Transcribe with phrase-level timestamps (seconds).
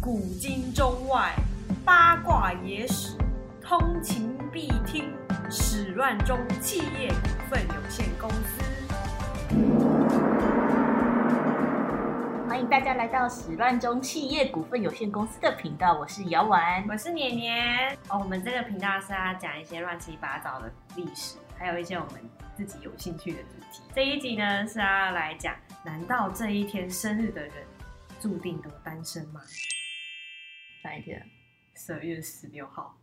[0.00, 1.34] 古今中外
[1.84, 3.16] 八卦野史，
[3.60, 5.12] 通勤必听。
[5.50, 8.62] 史乱中企业股份有限公司。
[12.48, 16.84] 欢迎大家来到史乱中企业股份有限公司的频道，我是姚婉。
[16.88, 22.20] 我是年年哦，我们这个频道是要讲一些乱七八糟的历史，还有一些我们
[22.56, 23.82] 自己有兴趣的主题。
[23.92, 25.52] 这一集呢是要来讲，
[25.84, 27.52] 难道这一天生日的人
[28.20, 29.40] 注定都单身吗？
[30.88, 31.22] 哪一天？
[31.74, 32.96] 十二月十六号，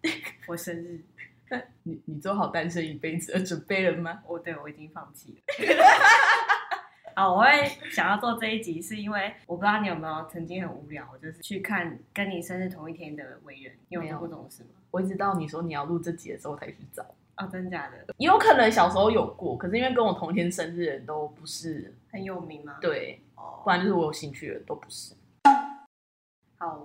[0.47, 0.99] 我生日。
[1.83, 4.21] 你你做好单身一辈子的准备了吗？
[4.25, 5.85] 哦，对，我已经放弃了。
[7.13, 7.47] 啊，我会
[7.91, 14.69] 想要做这一集，是因为我不知道你有没有曾经很无聊，就是去看跟你生日同一天的伟人，你有做过这种事吗？
[14.89, 17.05] 我一直到你说你要录这集的时候才去找。
[17.37, 18.15] 哦，真假的？
[18.17, 22.79] 也有可能小时候有过，可是因为跟我同一天生日的人都不是很有名吗？
[22.81, 25.13] 对，哦不然就是我有兴趣的都不是。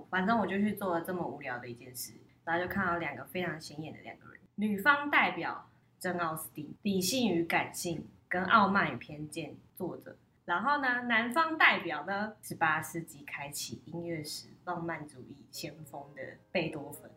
[0.09, 2.13] 反正我就去做了这么无聊的一件事，
[2.43, 10.17] 然后就看到两个非常显眼的两个人，女方代表珍奥斯汀，理性与感性跟傲慢与偏见，作者。
[10.43, 17.09] 然后呢，男方代表呢，十八世纪开启音乐史浪漫主义先锋的贝多芬。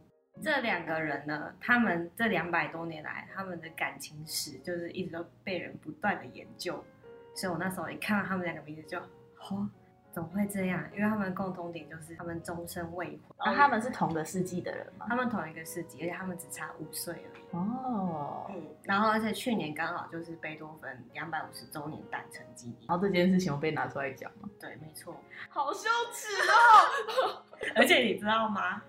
[0.43, 6.85] 这两个人呢，他们这两百多年来，他们的感情史就是一直都被人不断的研究。
[7.35, 9.69] 所以我那时候一看到他们两个名字就，哦，
[10.15, 10.81] 怎么会这样？
[10.95, 13.21] 因为他们共同点就是他们终身未婚。
[13.45, 15.07] 然后他们是同个世纪的人吗？
[15.09, 17.59] 他们同一个世纪，而且他们只差五岁了。
[17.59, 22.79] 哦，嗯，然后而且去年刚好就是贝多芬两百五十周年诞辰纪念。
[22.89, 24.49] 然后这件事情我被拿出来讲吗？
[24.61, 25.21] 对，没错。
[25.49, 27.43] 好羞耻哦！
[27.75, 28.81] 而且你知道吗？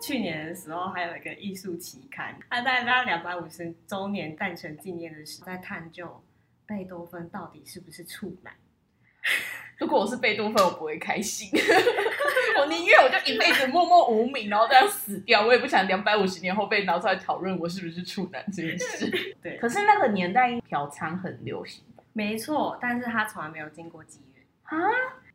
[0.00, 6.24] 去年的时候还有一个艺术期刊，他在他两百五十周年诞辰纪念的时候，在探究
[6.66, 8.54] 贝多芬到底是不是处男。
[9.82, 11.50] 如果我是贝多芬，我不会开心。
[12.56, 19.34] 我宁愿我就一辈子默默无名，然后这样死掉，我也不想两百五十年后被拿出来讨论我是不是处男这件事。
[19.42, 22.04] 对，可是那个年代嫖娼很流行吧？
[22.12, 24.78] 没错，但是他从来没有经过妓院，啊，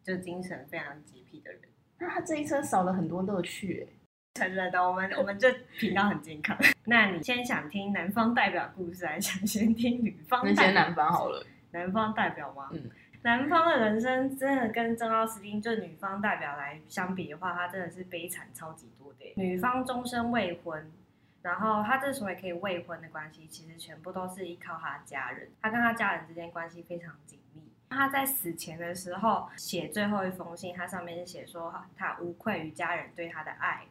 [0.02, 1.60] 就精神非常洁癖的人。
[2.00, 3.94] 那他这一生少了很多乐趣哎。
[4.36, 6.56] 承认的，我们我们这频道很健康。
[6.86, 10.56] 那你先想听男方代表故事，还是想先听女方代表？
[10.56, 11.46] 那先男方好了。
[11.72, 12.70] 男方代表吗？
[12.72, 12.90] 嗯，
[13.28, 19.34] 男方的人生真的跟正奥斯汀就女方代表来相比的话，他真的是悲惨超级多的。
[19.36, 20.90] 女方终身未婚，
[21.42, 25.50] 然后他之所以可以未婚的关系，其实全部都是依靠他家人。
[25.62, 27.62] 他跟他家人之间关系非常紧密。
[27.90, 33.82] 他在死前的时候写最后一封信，他上面是写说他无愧于家人对他的爱。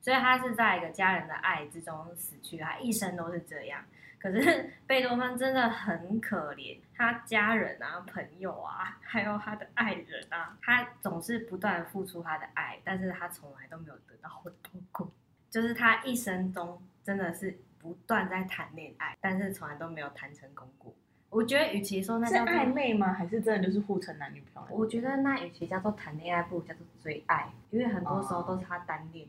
[0.00, 3.80] 所以他是在一个家人的爱之中死去，他一生都是这样。
[4.20, 15.10] 可是贝多芬真的很可怜，他家人啊、朋友啊，还有他的爱人啊，他总是不断付出他的爱，但是他从来都没有得到回报过。
[15.50, 20.92] 就是他一生中真的是不断在谈恋爱，但是从来都没有谈成功过。
[21.30, 23.12] 我觉得，与其说那是叫做暧昧吗？
[23.12, 24.76] 还是真的就是互成男女朋友？
[24.76, 29.26] 我觉得那与其叫做谈恋爱，不如叫做追爱，因为很多时候都是他单恋。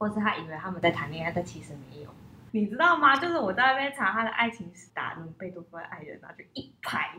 [0.00, 2.10] 或是他以为他们在谈恋爱，但其实没有，
[2.52, 3.16] 你知道吗？
[3.16, 7.14] 就是我在那边查他的爱情史，打那种贝多芬爱人，然后就一排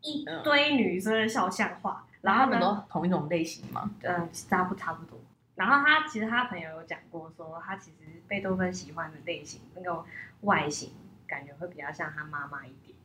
[0.00, 3.90] 一堆女生的肖像画，然后他们呢，都同一种类型吗？
[4.02, 5.18] 嗯，差不差不多。
[5.54, 7.96] 然后他其实他朋友有讲过，说他其实
[8.26, 10.04] 贝多芬喜欢的类型，那个
[10.40, 10.92] 外形
[11.26, 12.96] 感觉会比较像他妈妈一点。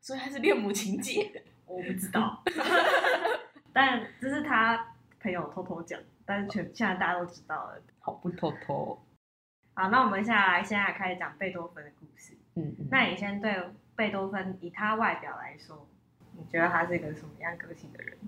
[0.00, 1.42] 所以他是恋母情节。
[1.64, 2.42] 我不知道，
[3.72, 4.88] 但这是他
[5.20, 7.80] 朋友偷偷讲，但是全现在大家都知道了。
[8.00, 9.00] 好不偷偷。
[9.74, 12.34] 好，那我们现在来，现在开始讲贝多芬的故事。
[12.54, 12.88] 嗯嗯。
[12.90, 13.56] 那你先对
[13.96, 15.86] 贝多芬以他外表来说，
[16.36, 18.18] 你觉得他是一个什么样个性的人？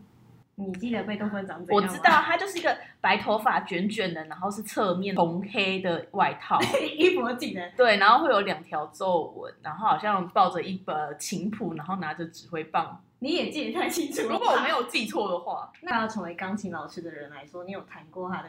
[0.57, 1.89] 你记得贝多芬长怎样吗？
[1.89, 6.59] 我知道，他就是一个白头发卷卷的，然后是侧面红黑的外套，
[6.97, 7.71] 衣服我记得。
[7.77, 13.03] 对，然后会有两条皱纹，然后好像抱着一本琴谱，然后拿着指挥棒。
[13.19, 14.29] 你也记得太清楚了。
[14.29, 18.49] 如果我没，有记错的话，那要成为钢琴老师的人来说，你有弹过他的？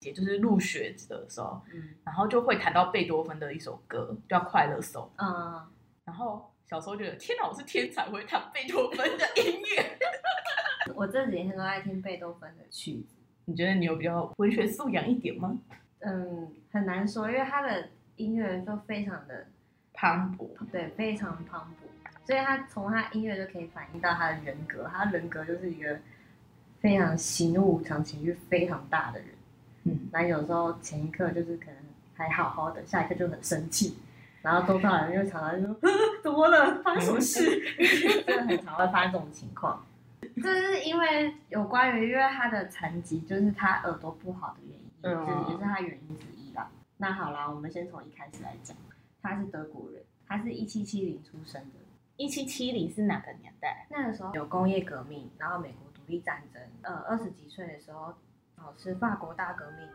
[0.00, 5.04] 也就是入学的时候，嗯然后就会弹到贝多芬的一首歌，叫《快乐颂》。
[5.16, 5.66] 嗯，
[6.04, 9.98] 然后小时候觉得，天哪，我是天才，会弹贝多芬的音乐。
[10.94, 13.16] 我这几天都在听贝多芬的曲子。
[13.44, 15.58] 你觉得你有比较文学素养一点吗？
[16.00, 19.46] 嗯，很难说，因为他的音乐就非常的
[19.92, 25.98] 磅礴，对，非常磅礴，所以他从他音乐就可以反映到他的人格，他人格就是一个
[26.80, 29.28] 非常喜怒无常、情绪非常大的人。
[29.84, 31.76] 嗯，那有时候前一刻就是可能
[32.14, 33.96] 还好好的，下一刻就很生气，
[34.42, 35.76] 然后周遭人就常常就说
[36.22, 36.82] ：“怎么了？
[36.82, 37.62] 发生什么事？”
[38.26, 39.84] 真的很常会发生这种情况。
[40.42, 46.68] 这是因为有关于因为他的残疾，就是他耳朵不好的原因，嗯就是也是他原因之一啦。
[46.96, 48.76] 那好啦，我们先从一开始来讲，
[49.22, 51.78] 他是德国人，他是一七七零出生的。
[52.16, 53.86] 一七七零是哪个年代？
[53.90, 58.14] 那个时候有工业革命，然后美国独立战争，呃，二十几岁的时候，
[58.56, 59.86] 哦，是法国大革命，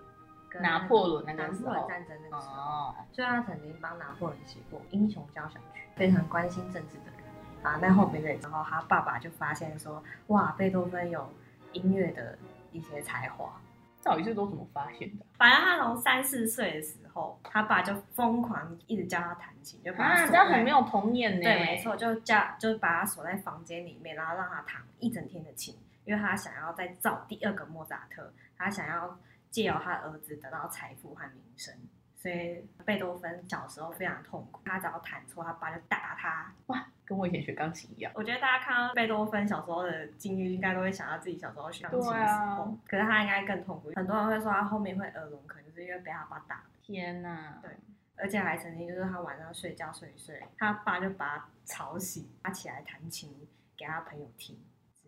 [0.48, 7.80] 跟拿破仑那个拿时候破仑战争那个时候，哦，所以他曾经帮拿破仑写过《英雄交响曲》，非常关心政治的人啊。
[7.81, 11.27] 那后面的时候，他爸爸就发现说，哇，贝多芬有
[11.71, 12.38] 音乐的
[12.71, 13.60] 一些才华。
[14.04, 15.25] 到底是都怎么发现的？
[15.38, 21.42] 反正他从三四岁的时候，他爸就疯狂一直教他弹琴，就把他啊，锁在这样很没有童年呢。
[21.42, 21.81] 对，没。
[21.81, 25.74] 错，就叫就把他锁在房间里面，然后让他弹一整天的琴，
[26.06, 29.20] 因为他想要再造第二个莫扎特，他想要
[29.50, 31.74] 借由他儿子得到财富和名声。
[32.16, 36.54] 所以贝多芬小时候非常痛苦，他只要弹错，他爸就打他。
[36.68, 38.10] 哇跟我以前学钢琴一样。
[38.16, 43.92] 我觉得大家看到贝多芬小时候的境遇，应该都会想到自己小时候学钢琴的对时候，啊可是他应该更痛苦。
[43.94, 46.64] 很多人会说他后面会耳聋，可能就是因为被他爸打。
[46.82, 47.60] 天哪！
[47.62, 47.72] 对
[48.16, 53.36] 而且还曾经就是他晚上睡觉睡一睡，他爸就把他吵醒，他起来弹琴
[53.76, 54.58] 给他朋友听。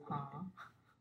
[0.10, 0.46] 啊，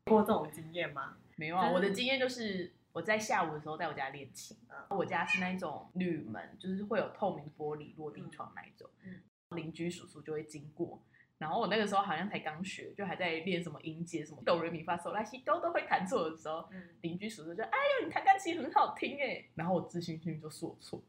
[0.05, 1.17] 过这种经验吗？
[1.35, 11.01] 没有啊，我的经验就是我在下午的时候在我家练琴，嗯我家是那种铝门，就是会有透明玻璃落地窗那一种，嗯邻居叔叔就会经过。
[11.39, 21.01] 然后我那个时候好像才刚学，就还在练什么音阶，什么哆来咪发嗦拉西哆都会弹错的时候，嗯，邻居叔叔就哎呦你弹钢琴很好听哎，然后我自信心就说错，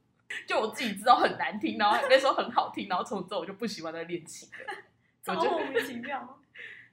[0.48, 4.74] 就我自己知道很难听，然后那时候很好听，然后从此之后我就不喜欢再练琴了。
[5.28, 6.38] 我就超莫名其妙。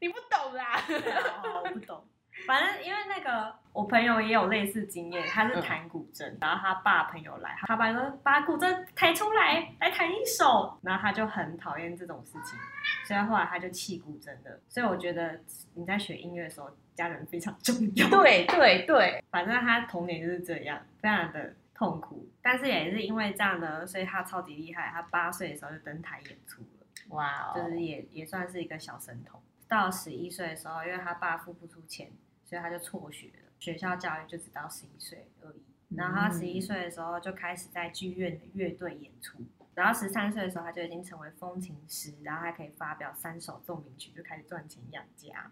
[0.04, 2.06] 你不懂啦，对啊，我不懂。
[2.46, 12.60] 反正因为那个我朋友也有类似经验，他是弹古筝，然后他爸朋友来，他爸说把古筝抬出来，来弹一首，然后他就很讨厌这种事情，
[13.06, 14.60] 所以后来他就弃古筝了。
[14.68, 15.40] 所以我觉得
[15.74, 18.10] 你在学音乐的时候，家人非常重要。
[18.12, 24.92] 对对对，反正他童年就是这样，非常的痛苦，但是也是因为这样呢，所以他超级厉害。
[24.92, 29.40] 他八岁的时候就登台演出了，哇哦，就是也也算是一个小神童。
[29.74, 32.12] 到十一岁的时候，因为他爸付不出钱，
[32.46, 35.64] 所以他就辍学了，学校教育就只到十一岁而已。
[35.96, 39.40] 然后他十一岁的时候就开始在剧院的乐队演出，
[39.76, 45.52] 然后十三岁的时候他就已经成为风琴师，然后还可以发表三首奏鸣曲，就开始赚钱养家。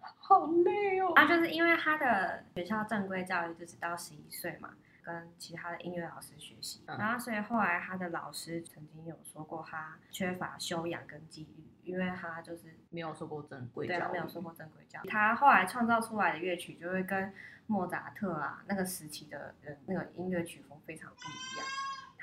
[0.00, 1.12] 好累哦。
[1.14, 17.32] 啊，就是因为他的学校正规教育就只到十一岁嘛，跟其他的音乐老师学习，嗯然后所以后来他的老师曾经有说过他缺乏修养跟纪律，因为他就是没有受过正规教育，他没有受过正规教育，他后来创造出来的乐曲就会跟
[17.66, 21.66] 莫扎特啊那个时期的人那个音乐曲风非常不一样。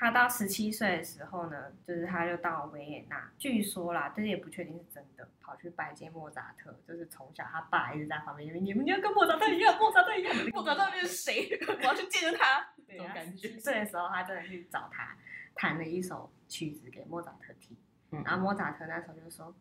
[0.00, 11.48] 他到十七岁的时候呢，就是他就到维也纳，据说啦，但是也不确定是真的，跑去拜见莫扎特，就是从小他爸一直在旁边，你们你要跟莫扎特一样，莫扎特一样，莫扎特是谁？
[11.66, 13.60] 我要去见着他，这对他种感觉17。
[13.60, 15.16] 岁的时候，他真的去找他，
[15.56, 17.76] 弹了一首曲子给莫扎特听。
[18.10, 19.54] 嗯然后莫扎特那时候就说：“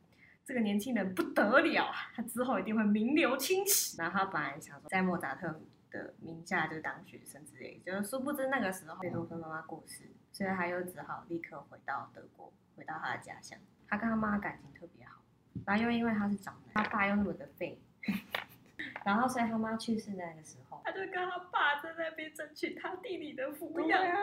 [0.45, 5.59] 这个年轻人不得了，他之后一定会名留青史。”然后他本来想说在莫扎特
[5.91, 13.57] 的名下就当学生之类，就是殊不知那个时候贝多芬妈妈过世，所以他又只好立刻回到德国，回到他的家乡。
[13.89, 15.21] 他跟他妈感情特别好，
[15.65, 17.79] 然后又因为他是长男，他爸又那么的废，
[19.05, 24.15] 然后所以他妈去世那个时候，他就跟他爸在那边争取他弟弟的抚养权。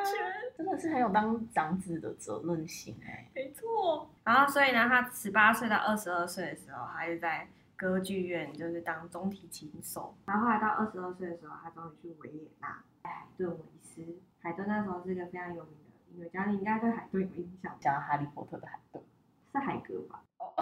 [0.56, 4.08] 真的是很有当长子的责任心哎、没错。
[4.24, 10.16] 然后所以呢，他十八岁到二十二岁的时候，他就在歌剧院就是当中提琴手。
[10.24, 14.02] 然后后来到二十二岁的时候，他终于去维也纳，在海顿维斯。
[14.40, 15.80] 海顿那时候是一个非常有名的
[16.14, 19.04] 音乐家，你应该对海顿有印象，讲哈利波特的海顿
[19.52, 20.22] 是海哥吧？
[20.38, 20.54] 哦，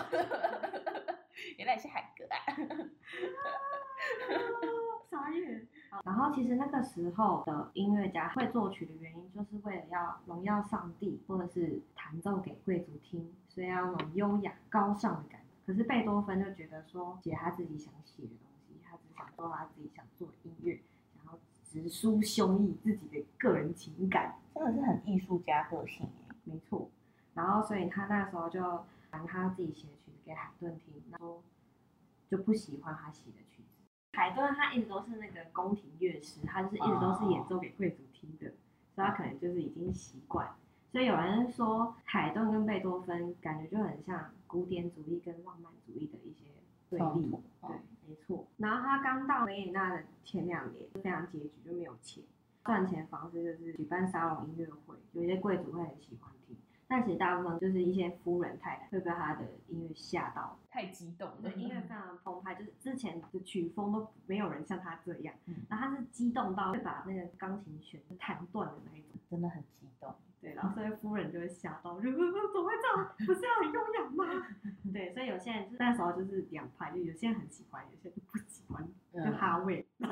[1.58, 2.38] 原来是海哥啊！
[5.08, 5.68] 傻眼。
[6.04, 15.46] 然后其实那个时候的音乐家会作曲的原因，就是为了要荣耀上帝，或者是弹奏给贵族听，所以要那种优雅高尚的感觉。
[15.66, 20.80] 可是贝多芬就觉得说，写他自己想写的东西，他只想做他自己想做的音乐，
[21.14, 24.36] 想要直抒胸臆自己的个人情感。
[24.54, 26.88] 真的是很艺术家个性哎、没错。
[27.34, 31.42] 然后所以他那时候就弹他自己写的曲子给海顿听，然后
[32.28, 33.51] 就不喜欢他写的曲子。
[34.12, 38.52] 海顿他一直都是那个宫廷乐师，他就是一直都是演奏给贵族听的，
[38.94, 40.48] 所以他可能就是已经习惯。
[40.90, 46.44] 所以有人说海顿跟贝多芬感觉就很像古典主义跟浪漫主义的一些
[46.90, 47.30] 对立，
[47.62, 47.70] 对，
[48.06, 48.46] 没错。
[48.58, 52.22] 然后他刚到维也纳的前两年非常拮据，就没有钱，
[52.62, 56.41] 赚钱方式就是举办沙龙音乐会，有些贵族会很喜欢听。
[56.94, 70.14] 但其实大部分就是一些夫人太太会被他的音乐吓到，太激动了对，，音乐非常澎湃，就是之前的曲风都没有人像他这样，嗯然后他是激动到会把那个钢琴弦弹断的那一种，真的很激动。
[70.42, 72.30] 对，然后所以夫人就会吓到，就怎么
[72.66, 73.14] 会这样？
[73.26, 74.24] 不是要很优雅吗？
[74.92, 79.86] 对，所以有些人就是那时候就是两派，就有些人很喜欢，有些人就不喜欢，就嗯哈味，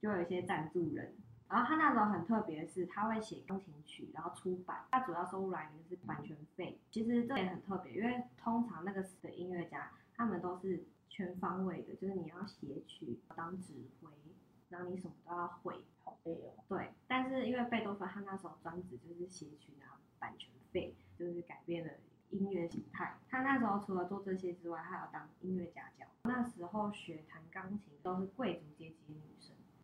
[0.00, 1.12] 就有一些赞助人。
[1.48, 6.78] 然后他那时候很特别的是，他会写钢琴曲，然后出版，他主要收入来源是版权费。
[6.90, 14.10] 其实这也很特别，因为通常那个时的音乐家，他们都是全方位的，就是你要写曲、当指挥，
[14.68, 15.84] 然后你什么都要会。
[16.06, 16.54] 好累哦。
[16.68, 21.92] 对，但是因为贝多芬他那时候专职就是写曲然后版权费，就是改变了
[22.30, 23.18] 音乐形态。
[23.28, 26.06] 他那时候除了做这些之外，还有当音乐家教。
[26.22, 29.35] 那时候学弹钢琴都是贵族阶级女生，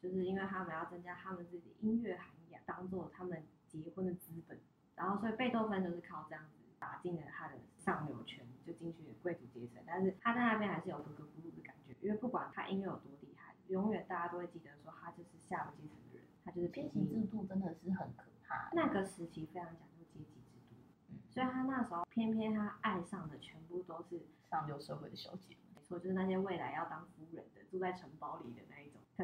[0.02, 4.58] 就是因为他们要增加他们自己音乐涵养，当做他们结婚的资本。
[4.96, 9.82] 然后所以贝多芬就是靠这样子打进了他的上流圈，就进去贵族阶层。
[9.86, 16.88] 但是他在那边还是有格格不入的感觉，因为不管他音乐有多厉害，永远大家都会记得说他就是下流阶层的人，他就是阶。
[16.88, 18.68] 级制度真的是很可怕。
[18.72, 20.74] 那个时期非常讲究阶级制度，
[21.10, 28.62] 嗯所以他那时候偏偏他爱上的全部都是上流社会的小姐们，没错，就是那些未来要当夫人的，住在城堡里的。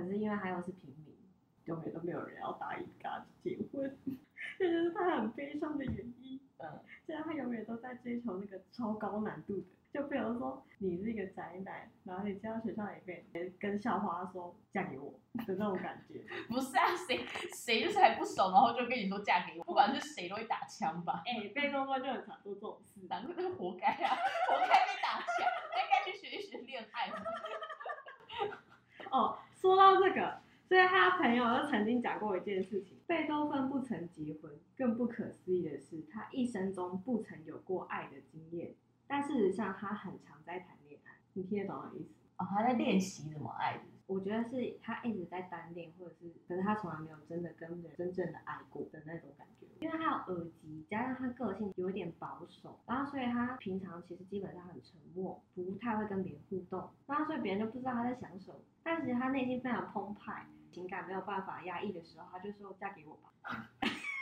[0.02, 1.16] 可是因为他又是平民，
[1.64, 3.98] 永远都没有人要答应跟他结婚，
[4.58, 6.40] 这就是他很悲伤的原因。
[6.58, 13.24] 嗯，虽然他永远都在追求那个超高难度的，就比如说你是一个宅男，然后你进到学校里面
[13.60, 15.14] 跟校花说嫁给我
[15.46, 16.24] 的那种感觉。
[16.48, 17.24] 不是啊，谁
[17.54, 21.22] 谁就是还不熟，然后就跟你说嫁给我，不管是谁都会打枪吧？
[21.26, 23.00] 哎、贝多芬就很常做这种事。
[23.08, 24.16] 难怪那活该啊，
[24.48, 25.46] 活该被打枪，
[25.90, 27.12] 该去学一学恋爱。
[29.10, 38.74] 哦，说到这个，所以他朋友就曾经讲过一件事情：贝多芬不曾结婚，更不可思议的是，他一生中不曾有过爱的经验。
[39.08, 41.12] 但事实上，他很常在谈恋爱。
[41.32, 42.14] 你听得懂我的意思？
[42.36, 49.57] 哦，他在练习怎么爱的，我觉得是他一直在单恋，或者是，可是他从来没有真的跟人真正的爱过的那种感觉。
[49.80, 58.56] 因为他有耳机，加上他个性有一点保守，然后所以他平常其实基本上很沉默，不太会跟别人互动，然后所以别人就不知道他在想什么。
[58.82, 63.68] 但其实他内心非常澎湃，情感没有办法压抑的时候，他就说嫁给我吧。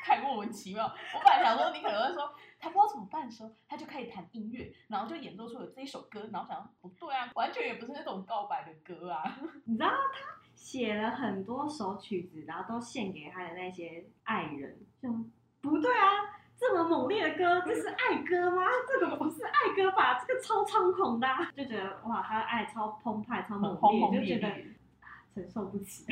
[0.05, 0.87] 太莫名其妙。
[0.87, 9.39] 我本来想说你可能会说他不知道怎么办的时候，他就开始弹音乐，然后就演奏出了这一首歌，然后想不对啊，完全也不是那种告白的歌啊。
[9.65, 15.09] 你知道他写了很多首曲子，然后都献给他的那些爱人，就
[15.61, 18.63] 不对啊，这么猛烈的歌，这是爱歌吗？
[18.89, 20.23] 这个不是爱歌吧？
[20.27, 24.55] 这个超猖狂的啊、就觉得哇，他的爱超澎湃、超猛烈轰轰烈，就觉得。
[25.37, 26.07] 承受不起，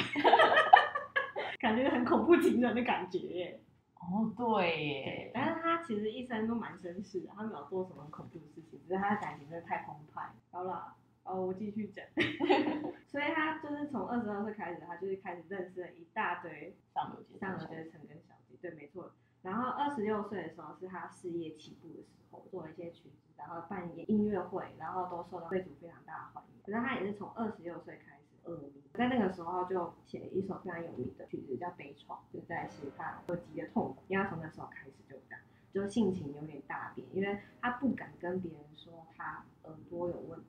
[1.59, 3.59] 感觉很恐怖情人的感觉耶。
[3.95, 10.31] 哦，对耶，但是他其实一生都蛮绅士的，他没有做什么恐怖的事情，只是他的感情真的太澎湃。
[10.51, 12.05] 好了，哦，我继续讲。
[13.09, 19.11] 所以他就是从二十二岁开始，他就是开始认识了一大堆上流阶层上流阶层跟小姐，对，没错。
[19.45, 26.63] 然后二十六岁的时候是他事业起步的时候，做了一些曲子，然后办音乐会，然后都受到贵族非常大的欢迎。
[26.65, 34.03] 可是他也是从二十六岁开始耳鸣，在那个时候就写了一首非常有名的曲子，叫《悲怆》，就在写他耳疾的痛苦。
[34.09, 35.41] 因为他从那时候开始就这样，
[35.75, 40.47] 就性情有点大变，因为他不敢跟别人说他耳朵有问题，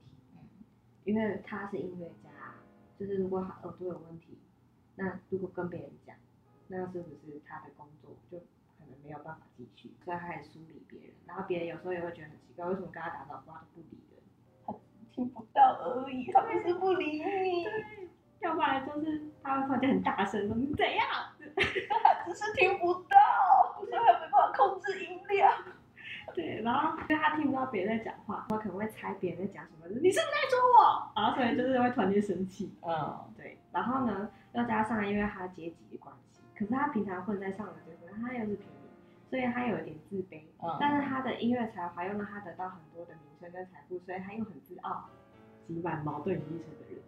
[1.04, 2.30] 因为他是音乐家，
[2.98, 4.38] 就是如果他耳朵有问题，
[4.96, 6.16] 那如果跟别人讲，
[6.68, 8.40] 那是不是他的工作就
[9.06, 9.92] 没有办法继续？
[10.04, 14.22] 所以他开始疏离别人，然后别人有时候也会觉得很奇怪，为什么跟他打招呼他都不理人？
[14.66, 14.74] 他
[15.12, 17.66] 听不到而已，他不是不理你，
[18.40, 21.08] 要不然就是他会突然间很大声说你怎样？
[22.26, 25.54] 只是听不到，所以他没办法控制音量。
[26.34, 31.12] 对，然后因为他听不到别人在讲话，他可能会猜别人在讲什么，你是不是在说我？
[31.16, 32.74] 然后所以就是会突然间生气。
[32.82, 38.75] 嗯，对，然后呢，又加上因为他阶级的关系，可是他平常混在上流阶层，他又是平民，
[39.36, 40.44] 所以他有一点自卑。
[40.64, 45.10] 嗯但是他的音乐才华又让他得到很多的名声跟财富，所以他又很自傲，
[45.68, 47.04] 挤满矛盾于一身的人。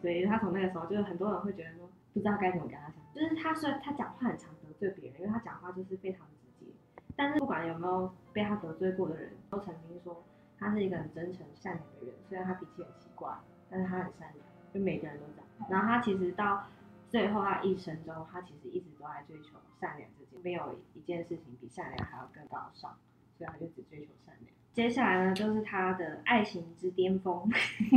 [0.00, 2.96] 所以他从那个时候，就是很多人会觉得说，不知道该怎么跟他讲。
[3.12, 6.72] 就是他虽然他讲话很常得罪别人，因为他讲话就是非常直接。
[7.14, 10.24] 但是不管有没有被他得罪过的人，都曾经说
[10.58, 12.14] 他是一个很真诚善良的人。
[12.30, 13.30] 虽然他脾气很奇怪，
[13.68, 15.70] 但是他很善良，就每个人都这样。
[15.70, 16.64] 然后他其实到
[17.10, 22.94] 最后他一生中，他其实一直都在追求善良这件，没有一件事情比善良还要更高尚，
[23.36, 24.54] 所以他就只追求善良。
[24.72, 27.48] 接下来呢，就是他的爱情之巅峰。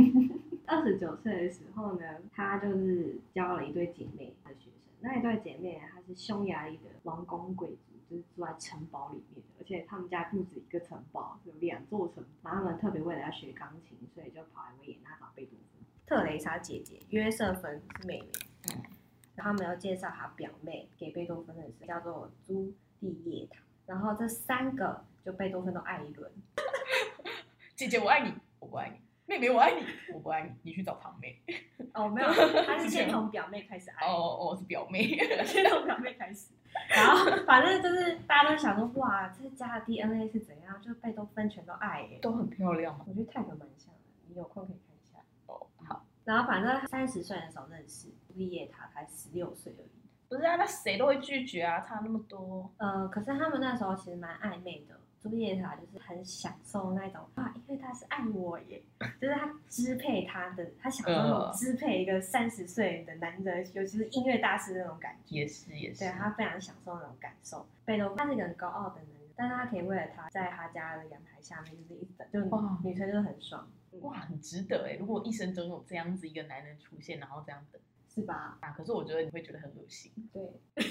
[0.66, 4.92] 二十九岁的时候呢，他就是交了一对姐妹的学生。
[5.00, 12.50] 那一对姐妹，她是匈牙利的王公贵族，就是住在城堡里面的，而且他们家不止一个城堡，有两座城堡。
[12.50, 15.84] 然后他们特别为了要学钢琴，所以就跑来维也纳找贝多芬。
[16.06, 18.28] 特蕾莎姐姐约瑟芬是妹妹，
[19.34, 23.60] 然后他们要介绍他表妹给贝多芬认识，叫做朱丽叶塔。
[23.86, 26.30] 然后这三个就贝多芬都爱一轮，
[27.74, 28.96] 姐姐我爱你，我不爱你；
[29.26, 30.52] 妹妹我爱你，我不爱你。
[30.62, 31.42] 你去找堂妹。
[31.92, 32.28] 哦，没有，
[32.64, 35.16] 他是先从表妹开始爱，哦哦，是表妹。
[35.44, 36.52] 先从表妹开始。
[36.88, 40.80] 然后反正就是大家都想说，哇，这家的 DNA 是怎样？
[40.80, 42.18] 就是贝多芬全都爱耶。
[42.22, 43.04] 都很漂亮吗？
[43.08, 45.18] 我觉得 type 蛮像的，你有空可以看一下。
[45.46, 46.06] 哦，好。
[46.24, 49.88] 然后反正他三十岁的时候认识朱丽叶塔，才十六岁而已。
[50.28, 52.72] 不是啊，那谁都会拒绝啊，差那么多。
[52.78, 54.98] 呃，可是他们那时候其实蛮暧昧的。
[55.20, 58.82] 朱丽叶塔就是很享受那种啊，因为他是爱我耶，
[59.20, 65.36] 就是他支配他的，他享受那种呃支配一个三十岁的男人，尤其是音乐大师那种感觉。
[65.36, 67.64] 也是也是对，他非常享受那种感受。
[67.84, 73.70] 贝多芬他是一个很高傲的男人，但是他可以为了他在他家的阳台下面就是一直等，就哇女生就是很爽，
[74.00, 74.96] 哇，很值得哎！
[74.98, 77.80] 如果一生中有这样子一个男人出现，然后这样等
[78.14, 78.58] 是吧？
[78.60, 80.12] 啊，可是我觉得你会觉得很恶心。
[80.32, 80.42] 对，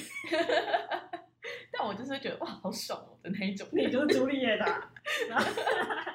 [1.71, 3.67] 但我就是会觉得哇，好爽哦的那一种。
[3.71, 4.89] 你就是朱丽叶塔。
[5.29, 5.45] 然后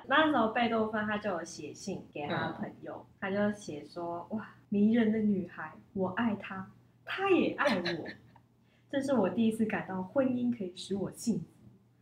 [0.08, 6.70] 那时候贝多芬他就有写信给他的朋友，他就写说：哇，迷人的女孩，我爱她，
[7.04, 8.08] 她也爱我。
[8.90, 11.46] 这是我第一次感到婚姻可以使我幸福。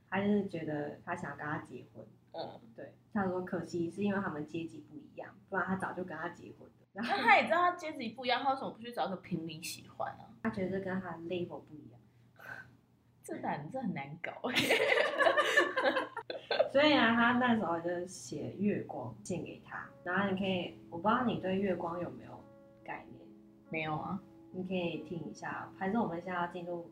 [0.08, 2.06] 他就是觉得他想要跟他结婚。
[2.32, 6.73] 嗯，对，他说可惜是因为他们阶级不一样，不然他早就跟他结婚了。
[6.94, 10.30] 然后他也知道他阶级不一样，他为什么不去找个平民喜欢啊？
[10.42, 12.00] 他觉得跟他的 level 不一样，
[13.22, 14.54] 这难，这很难搞哎。
[16.72, 19.88] 所以啊，他那时候就写《月光》献给他。
[20.02, 22.38] 然后你可以，我不知道你对月光有没有
[22.84, 23.26] 概念，
[23.70, 24.20] 没有啊，
[24.52, 26.90] 你可以听一下，还是我们现在要进入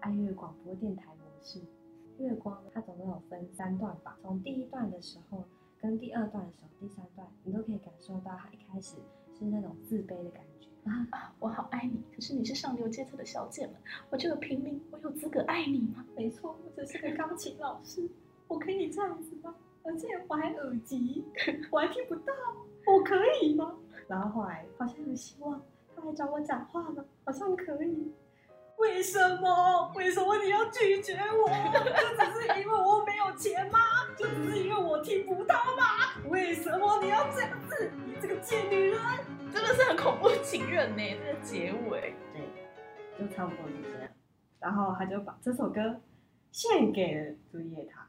[0.00, 1.60] 爱乐广播电台模式。
[2.18, 5.44] 月光它总共有分三段吧，从第一段的时候
[5.80, 8.96] 跟第二段的时候，第三段你都可以感受到他一开始
[9.38, 13.74] 是那种自卑的感觉啊，啊，我好爱你，可是你是上流阶层的小姐们，
[14.08, 16.04] 我这个平民，我有资格爱你吗？
[16.16, 18.08] 没错，我只是个钢琴老师，
[18.48, 19.54] 我可以这样子吗？
[19.82, 21.24] 而且我还耳机，
[21.70, 22.32] 我还听不到，
[22.86, 23.76] 我可以吗？
[24.08, 25.60] 然后后来好像有希望，
[25.94, 28.10] 他还找我讲话了，好像可以。
[28.78, 29.92] 为什么？
[29.94, 31.48] 为什么你要拒绝我？
[31.48, 33.78] 就只是因为我没有钱吗？
[34.16, 36.20] 就只是因为我听不到吗？
[36.28, 37.90] 为什么你要这样子？
[38.06, 39.00] 你这个贱女人！
[39.52, 42.14] 真的是很恐怖情人呢，这个结尾。
[42.32, 42.42] 对，
[43.18, 44.10] 就差不多就这样。
[44.60, 46.00] 然后他就把这首歌
[46.52, 48.06] 献给了朱丽叶塔。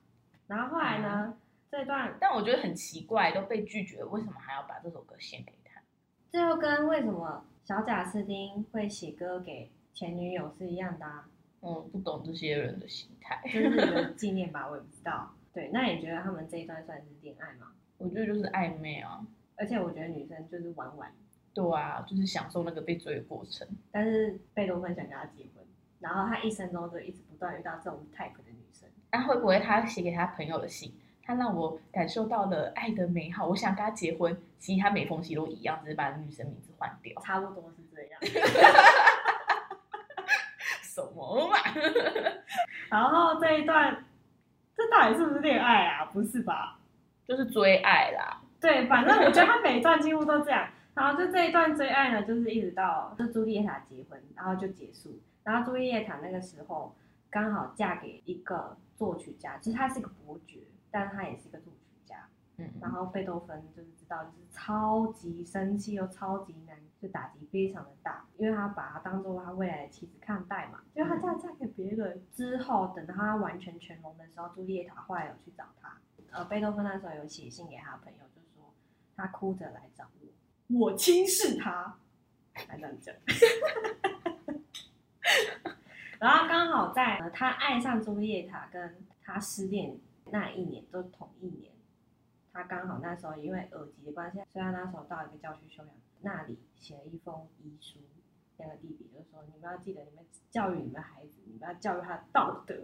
[0.48, 1.38] 然后后来呢，
[1.72, 5.82] 这段但我觉得很奇怪，都被拒绝了，为什么还要把这首歌献给他？
[6.30, 11.28] 这又跟为什么小贾斯汀会写歌给前女友是一样的啊，
[11.62, 13.42] 嗯，不懂这些人的心态。
[13.52, 15.34] 就是一个纪念吧，我也不知道。
[15.52, 17.72] 对，那你觉得他们这一段算是恋爱吗？
[17.98, 19.26] 我觉得就是暧昧啊。
[19.56, 21.12] 而且我觉得女生就是玩玩，
[21.52, 23.68] 对啊，就是享受那个被追的过程。
[23.92, 25.66] 但是贝多芬想跟他结婚，
[26.00, 28.88] 然后他一生中就一直不断遇到这种 type 的女生。
[29.12, 34.40] 那、会不会他写给他朋友的信，他让我感受到了爱的美好，我想跟他结婚。
[34.60, 37.20] 其实他每封信都一样，只是把女生名字换掉。
[37.24, 38.22] 差不多是这样。
[40.98, 41.58] 什么嘛？
[42.90, 44.04] 然后这一段，
[44.76, 46.06] 这到底是不是恋爱啊？
[46.06, 46.80] 不是吧？
[47.28, 48.42] 就是追爱啦。
[48.60, 50.68] 对，反正我觉得他每一段几乎都这样。
[50.96, 55.20] 然后就这一段追爱呢，就是一直到就朱丽叶塔结婚，然后就结束。
[55.44, 56.96] 然后朱丽叶塔那个时候
[57.30, 62.28] 刚好嫁给一个作曲家，其实他是一个伯爵，但他也是一个作曲家。
[62.58, 70.82] 嗯，然后贝多芬就是知道，就是超级生气又超级难，就打击非常的大，因为他把她当做他未来的妻子看待嘛。
[70.96, 75.98] 就他嫁嫁给别人之后，等到他完全全聋的时候，朱丽叶塔后来有去找他。
[76.32, 78.74] 呃，贝多芬那时候有写信给他朋友，就说
[79.16, 80.06] 他哭着来找
[80.68, 81.98] 我，我轻视他，
[82.68, 83.16] 来这样讲。
[86.20, 89.96] 然后刚好在、呃他爱上朱丽叶塔跟他失恋
[90.32, 91.72] 那一年都同一年，
[92.52, 95.94] 他刚好那时候因为耳疾的关系，所以他那时候到一个教区休养
[96.28, 98.00] 那里写了一封遗书，
[98.58, 102.76] 那个弟弟就说，你们要记得，你们教育你们孩子，你们要教育他的道德，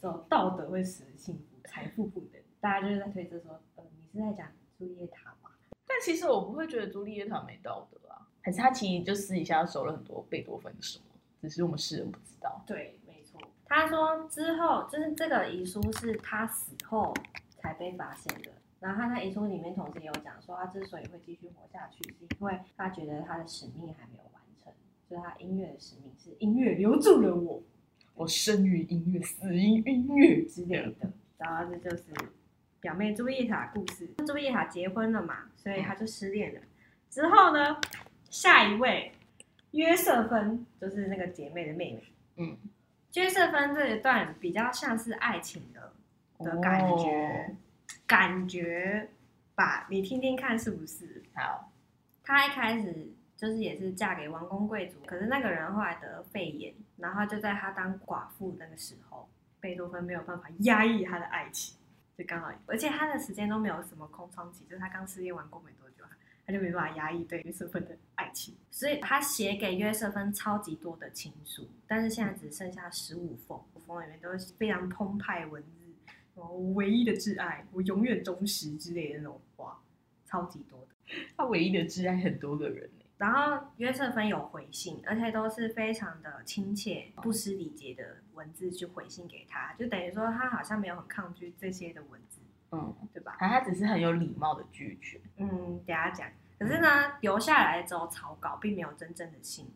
[0.00, 2.40] 只有道德会使人幸福，财富不能。
[2.60, 5.50] 大家就是在推测说，呃，你是在讲朱丽叶塔吗？
[5.88, 11.04] 但其实我不会觉得朱丽叶塔没道德啊，还是他其实就私底下收了很多贝多芬的什么，
[11.42, 12.62] 只是我们世人不知道。
[12.64, 13.40] 对，没错。
[13.64, 17.12] 他说之后就是这个遗书是他死后
[17.56, 18.52] 才被发现的。
[18.80, 24.72] 然后他在遗书里面同时也有讲说，他之所以会继续活下去，是因为他觉得他的使命还没有完成，
[25.08, 27.62] 就是他音乐的使命是音乐留住了我。
[28.14, 31.08] 我生于音乐，死于音乐之类的。
[31.36, 32.02] 然后这就是
[32.80, 34.08] 表妹朱叶塔故事。
[34.26, 36.60] 朱叶塔结婚了嘛，所以他就失恋了。
[37.10, 37.80] 之后呢，
[38.28, 39.12] 下一位
[39.70, 42.02] 约瑟芬就是那个姐妹的妹妹。
[42.38, 42.56] 嗯，
[43.14, 45.92] 约瑟芬这一段比较像是爱情的
[46.44, 47.54] 的感觉，
[48.06, 49.08] 感觉
[49.54, 49.86] 吧？
[49.90, 51.22] 你听听看是不是？
[51.34, 51.72] 好，
[52.22, 59.28] 他一开始就是也是嫁给王公贵族，可是那个人后来得了肺炎，然后就在他当寡妇那个时候。
[59.60, 61.76] 贝多芬没有办法压抑他的爱情，
[62.16, 66.04] 就刚好，而且他的时间都没有什么空窗期，就是他刚失恋完过没多久，
[66.46, 75.87] 他就没办法压抑对约瑟芬的爱情，所以他写给约瑟芬超级多的情书，但是现在只剩下十五封，封里面都是非常澎湃文字，
[76.38, 79.80] 哦，唯一的挚爱，我永远忠实之类的那种话，
[80.24, 82.88] 超级多的，他唯一的挚爱很多个人。
[83.16, 93.36] 然后约瑟芬有回信，而且都是非常的亲切、不失礼节的文字去回信给他，就等于说他好像没有很抗拒这些的文字，嗯，对吧？
[93.40, 95.20] 啊，他只是很有礼貌的拒绝。
[95.38, 95.48] 嗯，
[95.84, 96.30] 等下讲。
[96.60, 99.66] 可是呢，留下来之后草稿并没有真正的信，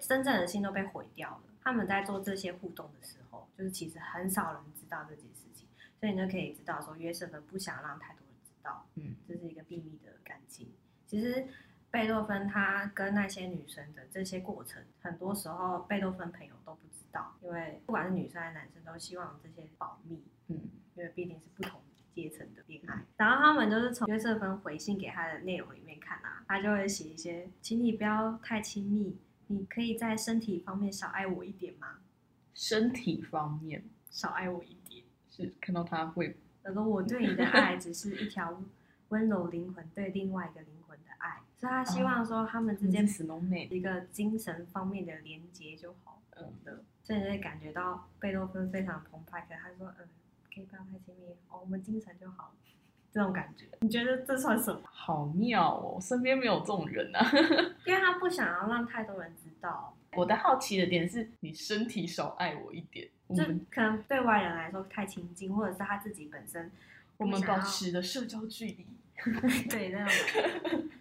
[0.00, 1.42] 真正的信都被毁掉了。
[1.64, 5.45] 他们在做这些互动的时候，就是其实很少人知道这件事情，
[6.00, 10.72] 所以你就可以知道说约瑟芬不想让太多人知道，嗯，这是一个秘密的感情。
[11.06, 11.46] 其实。
[11.88, 20.60] 贝多芬他跟那些女生的这些过程，很多时候贝多芬朋友都不知道，因为不管是女生还是男生，都希望这些保密，嗯，
[20.94, 21.80] 因为毕竟是不同
[22.12, 23.02] 阶层的恋爱。
[23.16, 32.00] 然后他们就是从约瑟芬回信给他的内容里面看啊，他就会写一些，请你不要太亲密，你可以在身体方面少爱我一点吗？
[32.52, 34.75] 身体方面少爱我一点，
[35.36, 38.62] 是看到他会，他说我对你的爱只是一条
[39.08, 41.40] 温柔灵魂对另外一个灵魂的爱。
[41.58, 43.06] 所以他希望说他们之间
[43.70, 49.40] 一个精神方面的连接就好，嗯的，所以你会感觉到贝多芬非常澎湃。
[49.48, 50.08] 可他说，嗯，
[50.52, 52.52] 可以不要太亲密哦，我们精神就好，
[53.12, 54.80] 这种感觉，你觉得这算什么？
[54.84, 57.30] 好妙哦，身边没有这种人啊，
[57.86, 59.96] 因为他不想要让太多人知道。
[60.16, 66.70] 我的好奇的点是你身体少爱我一点，就可能对外人来说太亲近，或者是他自己本身，
[67.16, 68.86] 我们保持的社交距离。
[69.70, 70.12] 对，那种。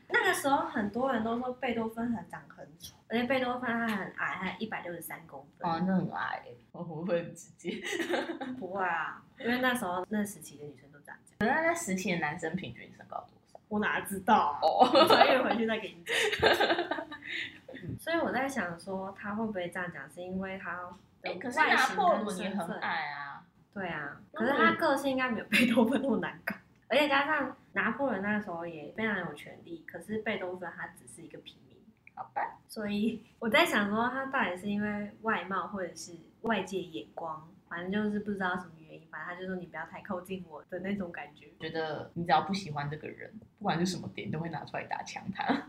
[0.08, 5.70] 那个时候很多人都说贝多芬很长很丑，而且贝多芬他很矮，他一百六十三公分。
[5.70, 7.82] 哦，那很矮，我不会很直接。
[8.58, 11.38] 不会啊，因为那时候那时期的女生都这样讲。
[11.40, 13.60] 可是那时期的男生平均身高多少？
[13.68, 14.58] 我哪知道？
[14.62, 16.16] 哦，穿越回去再给你讲。
[18.06, 20.08] 所以我在想说，他会不会这样讲？
[20.12, 23.44] 是因为他哎，可是拿破仑也很矮啊。
[23.74, 26.56] 对啊，可是他个性应该没有贝多芬那么难搞。
[26.88, 31.80] 而且加上拿破仑那时候也非常有权力，可是贝多芬他只是一个平民，
[32.14, 32.60] 好吧？
[32.68, 41.48] 所以我在想说，他到底是因为外貌，或者是外界眼光，反正就是不知道什么原因，反正他就说你不要太靠近我的那种感觉。
[41.60, 45.44] 觉得你只要不喜欢这个人，不管是什么点，都会拿出来打枪他。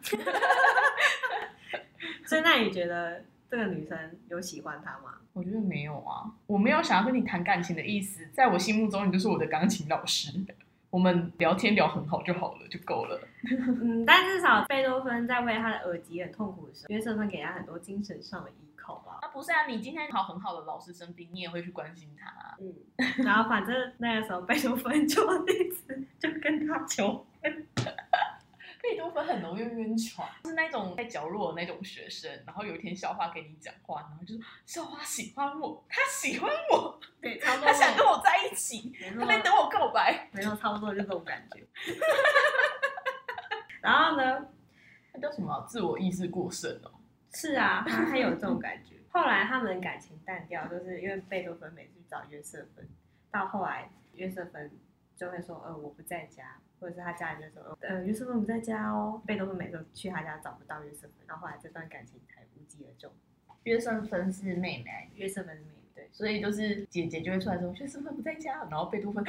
[2.27, 5.15] 所以那你觉得这个女生有喜欢他吗？
[5.33, 10.33] 我觉得没有啊，我没有想要跟你谈感情的意思，在我心目中你就是我的钢琴老师。
[10.89, 13.21] 我们聊天聊很好就好了，就够了。
[13.83, 19.19] 嗯，但至少贝多芬在为他的耳疾很痛苦的时候，约瑟芬给他很多精神上的依靠吧。
[19.21, 22.57] 啊，不是啊，你今天好很好的老师生病，你也会去关心他。
[22.59, 22.73] 嗯，
[23.27, 27.67] 然后反正那个时候贝多芬就 一直就跟他求婚。
[28.88, 32.31] 贝多芬很容易晕船，是那种在角落的那种学生。
[32.46, 41.66] 然后有一天校花给你讲话，然后就说校花喜欢我，他喜欢我， 对，差不多，他想跟我在一起，他在等我告白，没有，差不多就这种感觉。
[43.81, 44.46] 然后呢，
[45.12, 45.66] 那叫什么？
[45.68, 46.92] 自我意识过剩哦。
[47.33, 48.94] 是啊，他他有这种感觉。
[49.11, 52.88] 后来他们感情淡掉，就是因为贝多芬每次找约瑟芬，
[53.33, 54.70] 到后来约瑟芬
[55.16, 59.21] 就会说：“呃，我不在家。”或者是他家人就说，呃，约瑟芬不在家哦。
[59.27, 63.11] 贝多芬每次去他家找不到约瑟芬，然后后来这段感情才无疾而终。
[63.65, 69.25] 约瑟芬是妹妹，约瑟芬是妹妹，对，所以就是姐姐就会出来说约瑟芬不在家，然后贝多芬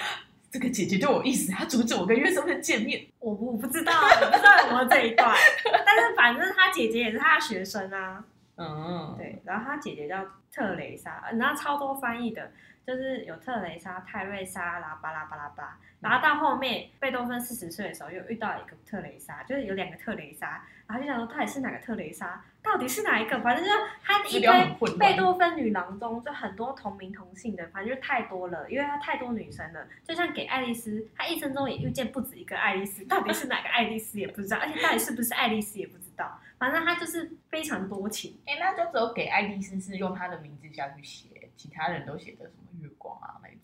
[0.50, 3.06] 这个姐姐对我意思，她阻止我跟约瑟芬见面。
[3.20, 5.36] 我不我不知道，我不知道有没有这一段，
[5.86, 8.24] 但是反正她姐姐也是她的学生啊。
[8.58, 12.52] 嗯，对，然后他姐姐叫特蕾莎，然后超多翻译的。
[12.88, 23.42] 就是有特蕾莎、泰瑞莎啦，巴拉巴拉巴，然后到后面贝多芬四十岁的时候，又遇到一个特蕾莎，就是有两个特蕾莎，然后就想说到底是哪个特蕾莎，到底是哪一个？
[23.42, 29.86] 反正就他一堆贝多芬女郎中就很多同名同姓的，反正就太多了，因为他太多女生了。
[30.08, 38.40] 就像给爱丽丝，他一生中也遇见不止一个爱丽丝，到底是哪个爱丽丝也不知道，而且到底是不是爱丽丝也不知道，反正他就是非常多情。
[38.46, 41.50] 哎，那就只有给爱丽丝是用他的名字下去写。
[41.56, 43.62] 其他人都写的什么月光啊那一种。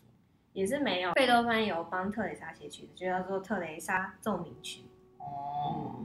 [0.53, 1.13] 也是没有。
[1.13, 4.82] 贝多芬有帮特蕾莎写曲子，就叫做《特蕾莎奏鸣曲》。
[5.23, 6.03] 哦。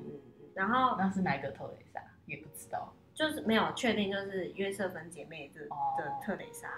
[0.54, 2.02] 然后那是哪一个特蕾莎？
[2.26, 2.92] 也不知道。
[3.14, 6.68] 就是没有确定，就是约瑟芬姐妹的哦的特蕾莎。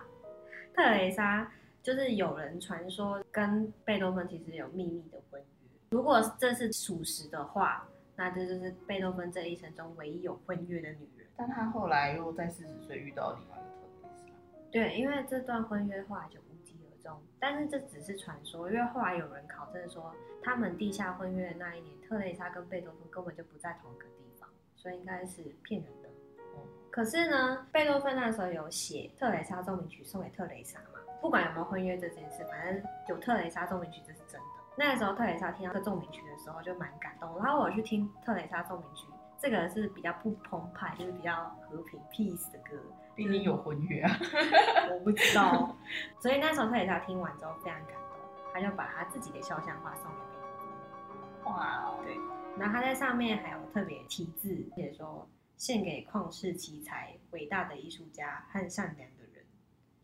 [0.72, 1.50] 特蕾莎
[1.82, 5.46] 就是有人传说跟贝多芬其实有秘密的婚约。
[5.90, 7.88] 如果这是属实的话，
[8.20, 11.26] 那这就是贝多芬这一生中唯一有婚约的女人。
[11.38, 14.34] 但他后来又在四十岁遇到另外一个特蕾莎。
[14.70, 26.08] 对，因为这段婚约后来就无疾而终，但是这只是传说，因为后来有人考证说，他们地下婚约的那一年，特蕾莎跟贝多芬根本就不在同一个地方，所以应该是骗人的。
[26.56, 34.46] 嗯可是呢，贝多芬那时候有写《特蕾莎奏鸣曲》送给特蕾莎嘛，不管有没有婚约这件事，反正有特蕾莎奏鸣曲这是真的。
[34.82, 39.06] 那时候特蕾莎听到这奏鸣曲的时候就蛮感动，然后我去听特蕾莎奏鸣曲，
[39.38, 42.82] 这个是比较不澎湃，就是比较和平 peace 的歌，
[43.14, 44.10] 毕竟有婚约啊。
[44.90, 45.76] 我不知道。
[46.18, 48.18] 所以那时候特蕾莎听完之后非常感动，
[48.54, 51.52] 他就把他自己的肖像画送给贝多芬。
[51.52, 52.16] 哇哦，对，
[52.58, 59.44] 然后他在上面还有特别题字，写说献给旷世奇才、伟大的艺术家和善良的人，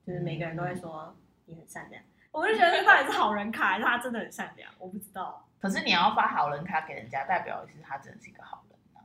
[0.07, 2.03] 就是每个人都会说你很善良。
[2.37, 4.71] 我就觉得这到底是好人卡，还是他真的很善良？
[4.79, 9.01] 我不知道，可是你要发好人卡给人家，代表的是他真的是一个好人啊。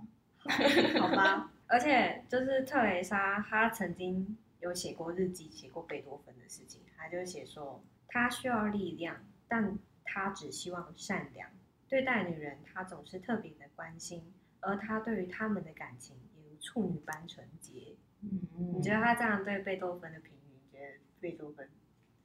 [1.00, 1.52] 好吧。
[1.72, 6.82] 而且就是特蕾莎，她曾经有写过日记，写过贝多芬的事情。
[6.98, 9.16] 她就写说，她需要力量，
[9.48, 11.50] 但她只希望善良。
[11.88, 17.96] 对待女人，她总是特别的关心，而她对于他们的感情也如处女般纯洁。
[18.20, 18.42] 嗯，
[18.76, 21.70] 你觉得她这样对贝多芬的评语，你觉得贝多芬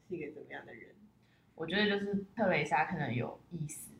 [0.09, 0.96] 是一个怎么样的人？
[1.57, 3.91] 我觉得就是特蕾莎可能有意思，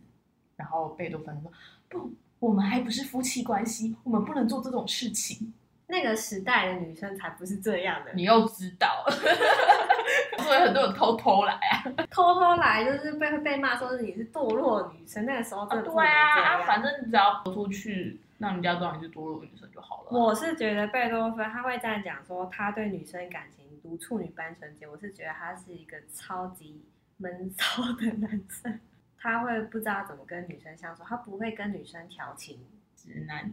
[0.55, 1.51] 然后贝多芬说
[1.89, 5.53] 不，我们还不是夫妻关系，我们不能做这种事情。
[5.89, 9.05] 那个时代的女生才不是这样的，你又知道，
[10.43, 11.85] 所以很多人偷偷来啊。
[12.11, 15.25] 偷偷来就是被被骂说是你是堕落女生。
[15.25, 20.11] 那个时候对啊，啊，反正你只要走出去，让人家知道你是堕落女生就好了啊。
[20.11, 24.89] 我是觉得贝多芬他会这样讲说，他对女生感情如处女般纯洁。
[24.89, 26.83] 我是觉得他是一个超级
[27.19, 28.81] 闷骚的男生，
[29.19, 32.61] 他会不知道怎么跟女生相处，他不会跟女生调情，
[32.95, 33.51] 直男，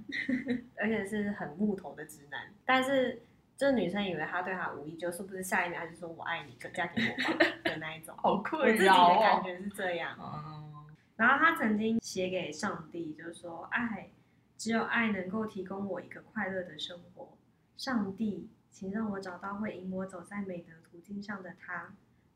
[0.78, 2.54] 而且是很木头的直男。
[2.66, 3.22] 但是，
[3.56, 8.16] 这女生以为他对他无意，就是不是下一秒他就说我爱你，嫁给我吧的那一种。
[8.18, 9.14] 好我自己困扰哦。
[9.16, 10.18] 的感觉是这样。
[10.20, 14.10] 嗯，然后他曾经写给上帝，就是说，爱，
[14.58, 17.38] 只有爱能够提供我一个快乐的生活。
[17.78, 21.94] 上帝，请让我找到会引我走在美德途径上的他，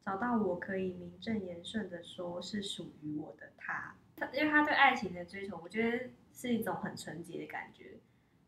[0.08, 3.93] 找到我可以名正言顺的说是属于我的他。
[4.15, 7.98] 他，因为他对爱情的追求，我觉得是一种很纯洁的感觉，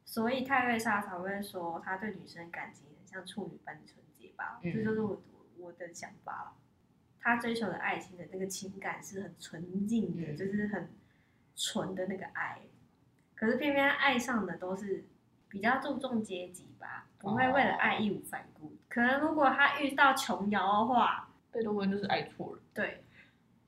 [0.06, 5.22] 所以泰瑞莎才会说他对女生感情很像处女般的纯洁吧，嗯这就是我
[5.58, 6.54] 我的想法了。
[7.20, 10.90] 他追求的爱情的那个情感是很纯净的，嗯就是很
[11.58, 12.62] 纯的那个爱。
[13.36, 15.04] 可是偏偏爱上的都是
[15.50, 18.78] 比较注重阶级吧，不会为了爱义无反顾。
[18.88, 23.04] 可能如果他遇到琼瑶的话，贝多芬就是爱错人，对，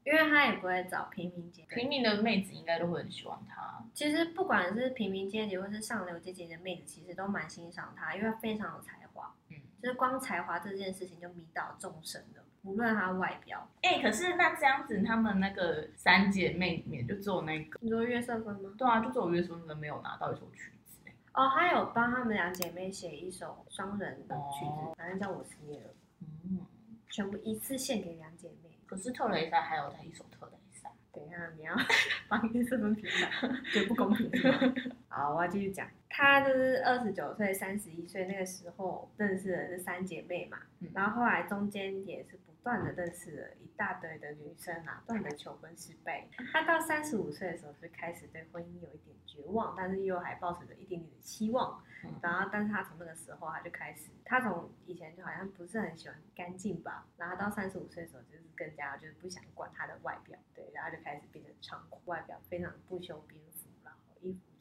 [0.04, 1.68] 因为他也不会找平民阶级。
[1.70, 3.84] 平民的妹子应该都会很喜欢他。
[3.94, 9.34] 其实不管是平民阶级或是上流阶级的妹子，其实都蛮欣赏他，因为非常有才华。
[9.50, 13.68] 嗯，就是光才华这件事情就迷倒众生了，无论他外表。
[13.82, 18.74] 哎、可是那这样子，她们那个三姐妹里面就只有那个，你说约瑟芬吗？
[18.78, 21.14] 对啊，就只有约瑟芬没有拿到一首曲子、欸。
[21.34, 26.66] 哦，他有帮他们两姐妹写一首双人的曲子，哦反正叫我失业了，嗯，
[27.12, 28.72] 全部一次献给两姐妹。
[28.88, 30.90] 可是特蕾莎还有她一首特蕾莎。
[31.14, 31.76] 等一下，你要
[32.28, 34.74] 帮约瑟芬平反，觉得不公平是吗？
[35.10, 35.88] 好，我要继续讲。
[36.10, 46.28] 她就是二十九岁、三十一岁那个时候认识的这三姐妹嘛，嗯然后后来中间也是不断的认识了一大堆的女生啊，断的求婚失败。
[46.52, 51.82] 她到三十五岁的时候就开始对婚姻有一点绝望，但是又还抱持着一点点的希望。
[52.04, 63.61] 嗯然后，但是她从那个时候，她就开始，她从以前就好像不是很喜欢干净吧，然后到三十五岁的时候，就是更加就是不想管她的外表，对，然后就开始变得猖狂，外表非常不修边幅，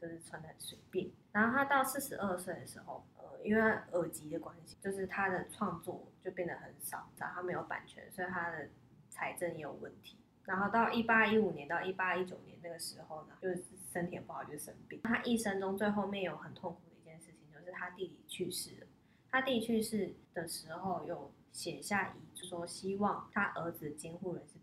[0.01, 1.11] 就是穿的很随便。
[1.33, 8.69] 然后他到四十二岁的时候，呃，因为耳疾的关系，就是他的创作就变得很少，然后他没有版权，所以他的
[9.11, 10.17] 财政也有问题。
[10.45, 15.01] 然后到一八一五年到一八一九年那个时候呢，就是身体也不好，就是生病。
[15.05, 18.87] 他一生中最后面有很痛苦的一件事情，就是他弟弟去世了。
[19.31, 24.59] 他弟去世的时候，有写下遗嘱说希望他儿子监护人是，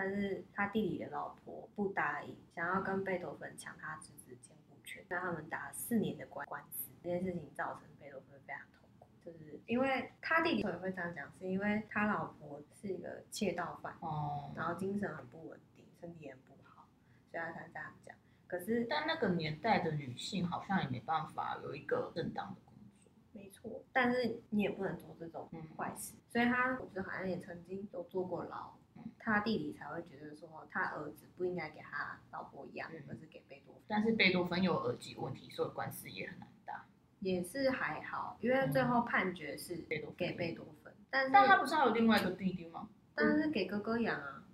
[0.00, 6.88] 但是他弟弟的老婆不答应，想要跟贝多芬抢他侄子监护权，让他们打了四年的官官司。
[7.02, 16.86] 这件事情造成贝多芬非常痛苦，就是因为他弟弟也会这样讲，是因为他老婆是一个窃盗犯，哦，然后精神很不稳定，身体也很不好，
[17.32, 18.16] 所以他才这样讲。
[18.46, 23.10] 可是但那个年代的女性好像也没办法有一个正当的工作。
[23.32, 28.77] 没错，但是你也不能做这种嗯坏事，所以他我觉得好像也曾经都坐过牢嗯，
[29.18, 33.82] 他弟弟才会觉得说他儿子不应该给他老婆养，嗯而是给贝多芬。
[33.88, 36.84] 但是贝多芬有耳疾问题，所以官司也很难打。
[37.20, 39.76] 也是还好，因为最后判决是
[40.16, 42.88] 给贝多芬，但是但他不是还有另外一个弟弟吗？
[43.14, 44.44] 但是给哥哥养啊。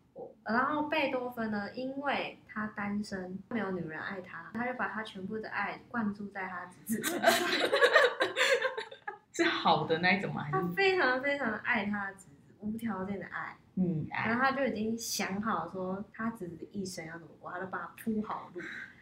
[0.44, 7.48] 然后贝多芬呢，因为他单身，没有女人爱他，他就把他全部的爱灌注在他侄子身上。
[9.32, 10.46] 是好的那一种吗？
[10.52, 13.56] 他非常非常爱他的侄子，无条件的爱。
[13.76, 14.34] 嗯然哎？
[14.34, 18.60] 后他就已经想好说他侄子的一生要怎么过，他就帮他铺好路。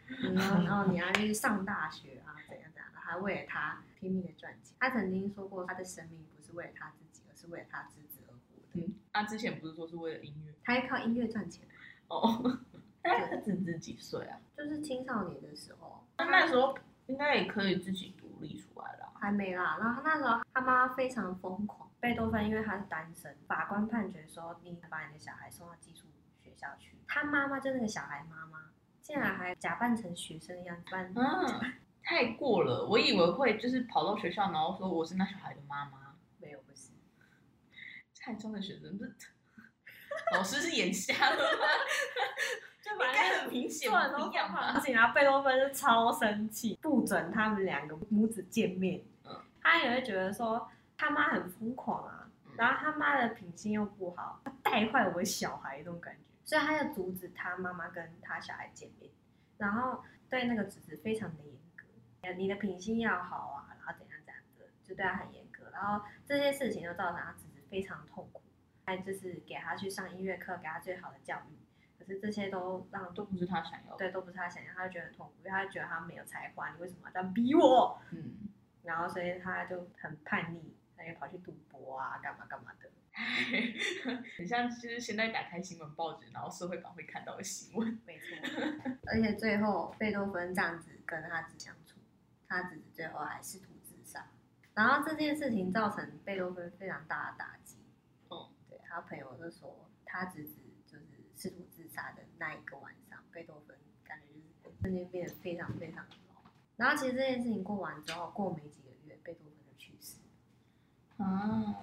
[0.35, 4.75] 然后，然后你要去上大学啊，怎样怎样的，还为了他拼命的赚钱。
[4.79, 8.81] 他曾经说过，他的生命不是为了他自己，而是为了他侄子而活的。
[8.87, 11.67] 嗯，他之前不是说是为了音乐他要靠音乐赚钱，
[12.09, 12.59] 哦？
[13.03, 14.39] 但他侄子几岁啊？
[14.57, 19.13] 就是青少年的时候，他那时候应该也可以自己独立出来了。
[19.19, 19.77] 还没啦。
[19.81, 21.89] 然后他那时候他妈非常疯狂。
[22.03, 26.09] 贝多芬因为他是单身，法官判决说你把你的小孩送到寄宿
[26.43, 26.99] 学校去。
[27.07, 31.13] 他妈妈就那个小孩妈妈，竟然还假扮成学生一样子扮。
[31.15, 32.85] 嗯，太过了。
[32.89, 36.17] 我以为会就是跑到学校，然后说我是那小孩的妈妈。
[36.39, 36.89] 没有，不是。
[38.19, 39.15] 太装的学生不是？
[40.35, 41.69] 老师是眼瞎了吗？
[42.83, 44.13] 就应该很明显不然
[45.07, 49.05] 后贝多芬就超生气，不准他们两个母子见面。
[49.25, 50.69] 嗯他也会觉得说
[51.03, 52.53] 他妈很疯狂啊，嗯。
[52.57, 59.11] 然后他妈的品性又不好，他带坏我小孩这种感觉，所以他就阻止他妈妈跟他小孩见面，
[59.59, 68.41] 然后对那个侄子非常的严格，你的品性要好啊，然后怎样怎样的，就对他很严格，然后这些事情就造成他侄子非常痛苦，
[68.85, 71.57] 还就是给他去上音乐课，给他最好的教育，
[71.99, 73.99] 可是这些都让都不是他想要的。
[73.99, 77.99] 对，都不是他想要，他就觉得很痛苦，因为他觉得他没有才华，你为什么要这样逼我？
[78.11, 78.35] 嗯，
[78.83, 82.91] 然后所以他就很叛逆，他就跑去赌博啊，干嘛干嘛的。
[84.39, 88.01] 很像就是现在打开新闻报纸，然后社会版会看到的新闻。
[88.07, 88.27] 没错，
[89.07, 92.01] 而且最后贝多芬这样子跟他侄子相处，
[92.49, 94.31] 他侄子最后还试图自杀，
[94.75, 97.77] 然后这件事情造成贝多芬非常大的打击。
[98.31, 104.29] 嗯，对，他朋友就说他侄子就是试图自杀的那一个晚上，贝多芬感觉
[104.65, 106.51] 就是瞬间变得非常非常的老。
[106.77, 110.23] 然后其实这件事情过完之后，过没几个月，贝多芬就去世了。
[111.19, 111.77] 啊，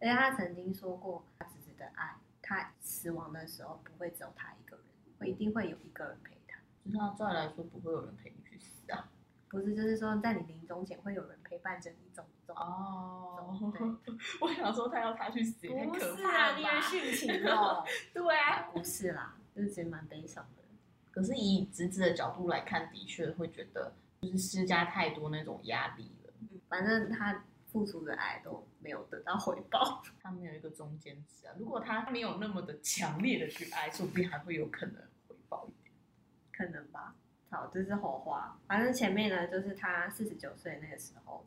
[0.00, 4.84] 而且他曾经说过，他侄子的爱，他死亡的时候不会只有他一个人，
[5.18, 6.58] 会一定会有一个人陪他。
[6.84, 9.08] 就是他照理来说不会有人陪你去死啊。
[9.48, 12.54] 不是，就是说在你临终前会有人陪伴着你走走。
[12.54, 16.60] 哦对， 我想说他要他去死也太不可怕了吧？
[16.60, 17.84] 也殉情哦。
[18.12, 18.68] 对啊。
[18.72, 20.62] 不是啦，就是其实蛮悲伤的。
[21.12, 26.32] 可是以侄子的角度来看，的确会觉得就是施加太多那种压力了。
[26.68, 30.00] 反正他付出的爱都没有得到回报。
[30.22, 31.54] 他没有一个中间值啊。
[31.58, 35.92] 如果他没有那么的强烈的去爱，说不定还会有可能回报一点。
[36.52, 37.16] 可能吧。
[37.50, 38.56] 好，这是火花。
[38.68, 41.44] 反正前面呢，就是他四十九岁那个时候，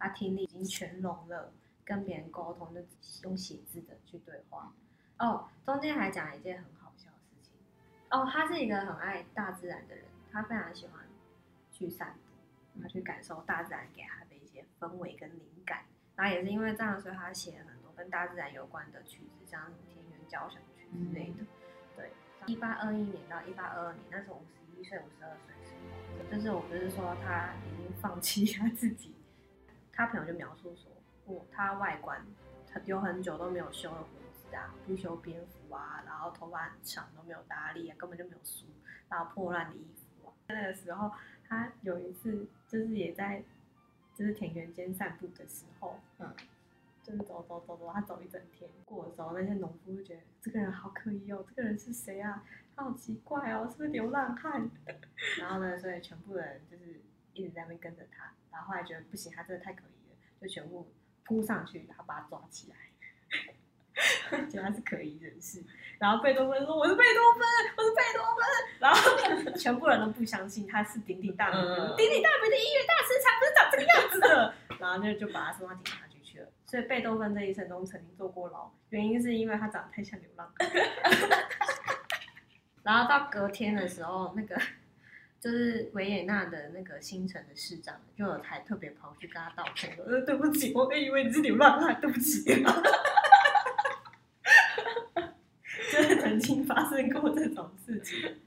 [0.00, 1.52] 他听力已经全聋了，
[1.84, 2.80] 跟别人沟通就
[3.22, 4.72] 用写字的去对话。
[5.20, 7.52] 哦，中间还讲了一件很好笑的事情。
[8.10, 11.06] 哦，他是一个很爱大自然的人，他非常喜欢
[11.70, 12.14] 去散
[12.74, 14.17] 步，他去感受大自然给他
[14.80, 15.84] 氛围跟灵感。
[16.16, 21.44] 然后也是因为这样，所以他写了很多跟大自然有关的曲子，像田园交响曲之类的。
[21.96, 22.10] 对，
[22.46, 25.74] 一八二一年到一八二二年，那时候五十一岁、五十二岁的时
[26.24, 29.14] 候，就是我不是说他已经放弃他自己，
[29.92, 30.90] 他朋友就描述说，
[31.26, 32.20] 哦，他外观
[32.66, 38.66] 他有很久都没有修了胡子啊，不修边幅啊，然后头发很长都没有打理啊，根本就没有梳，
[39.08, 40.34] 然后破烂的衣服啊。
[40.48, 41.12] 那个时候，
[41.48, 43.42] 他有一次就是也在
[44.18, 46.34] 就是田园间散步的时候，嗯，
[47.04, 52.44] 就是走走走走，他走一整天，过的时候那些农夫就觉得这个人好可疑哦，这个人是谁啊？
[52.74, 54.68] 他好奇怪哦，是不是流浪汉？
[55.38, 57.00] 然后呢，所以全部人就是
[57.32, 60.88] 一直在那边跟着他，然后后来觉得不行，他真的太可疑了，就全部
[61.22, 62.76] 扑上去，然后把他抓起来。
[64.48, 65.62] 觉得他是可疑人士，
[65.98, 67.42] 然后贝多芬说我是贝多芬，
[67.76, 68.40] 我是贝多芬，
[68.78, 76.48] 然后全部人都不相信他是鼎鼎大名的、嗯鼎鼎大名的音乐大师才不是长这个样子的，然后就就把他送到警察局去了。
[76.64, 80.68] 所以贝多芬这一生中曾经坐过牢，原因是因为他长得太像流浪汉。
[82.84, 84.56] 然后到隔天的时候，那个
[85.40, 92.44] 就是维也纳的那个新城的市长，就有还特别跑去跟他道歉，说：“呃，对不起，我以为你是流浪汉，对不起。”
[95.90, 98.40] 就是曾经发生过这种事情。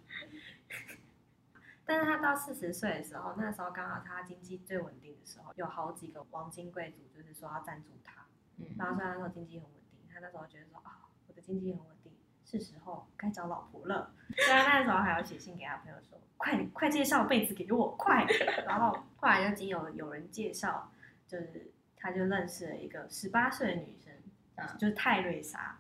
[1.84, 8.26] 但是他到四十岁的时候，那时候刚好他经济最稳定的时候，有好几个王金贵族就是说要赞助他。
[8.58, 12.14] 嗯然后虽然那时候经济很稳定，他那时候觉得说啊，我的经济很稳定，
[12.46, 14.14] 是时候该找老婆了。
[14.30, 18.26] 所以他那时候还要写信给他朋友说，快快介绍被子给我，快！
[18.68, 20.92] 然后后来就经有有人介绍，
[21.28, 24.14] 就是他就认识了一个十八岁的女生，
[24.56, 25.78] 嗯就是泰瑞莎。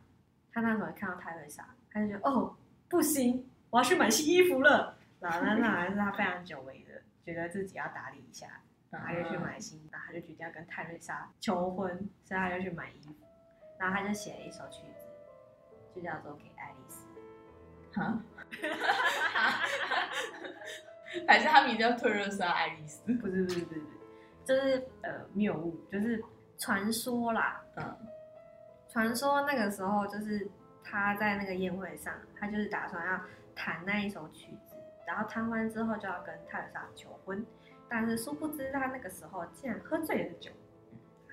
[0.51, 2.55] 他那时候看到泰瑞莎，他就觉得哦，
[2.89, 4.97] 不行，我要去买新衣服了。
[5.19, 8.47] 然后那那还是他非常久违的，觉得自己要打理一下，
[8.89, 11.89] 然后他就去买新，然后他就决定要跟泰瑞莎求婚，
[12.25, 13.13] 所以他就去买衣服，
[13.77, 15.05] 然后他就写了一首曲子，
[15.95, 17.05] 就叫做《给爱丽丝》。
[17.93, 18.19] 哈，
[21.27, 23.13] 还是他名叫特瑞莎爱丽丝？
[23.15, 23.85] 不是不是不是不是，
[24.45, 26.23] 就是呃谬误，就是
[26.57, 27.61] 传说啦。
[27.75, 27.95] 嗯
[28.89, 30.45] 传说那个时候就是
[30.83, 33.21] 他在那个宴会上，他就是打算要
[33.55, 34.75] 弹那一首曲子，
[35.05, 37.45] 然后弹完之后就要跟泰尔莎求婚，
[37.89, 40.51] 但是殊不知他那个时候竟然喝醉了酒，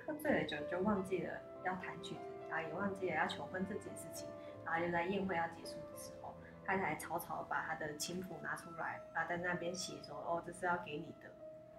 [0.06, 1.32] 喝醉了酒就忘记了
[1.64, 4.28] 要弹曲子，然后也忘记了要求婚这件事情，
[4.64, 6.34] 然后就在宴会要结束的时候，
[6.64, 11.30] 他才草草把他的琴谱拿出来，然后在那边写说哦这是要给你的，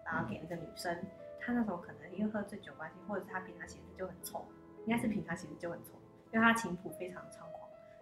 [0.06, 0.98] 然后给那个女生，
[1.40, 4.46] 他那时候可能因为喝醉酒关系，或者是他平常写字就很丑。
[4.86, 5.92] 应该是平常写字就很丑，
[6.32, 7.59] 因为他琴谱非常猖狂，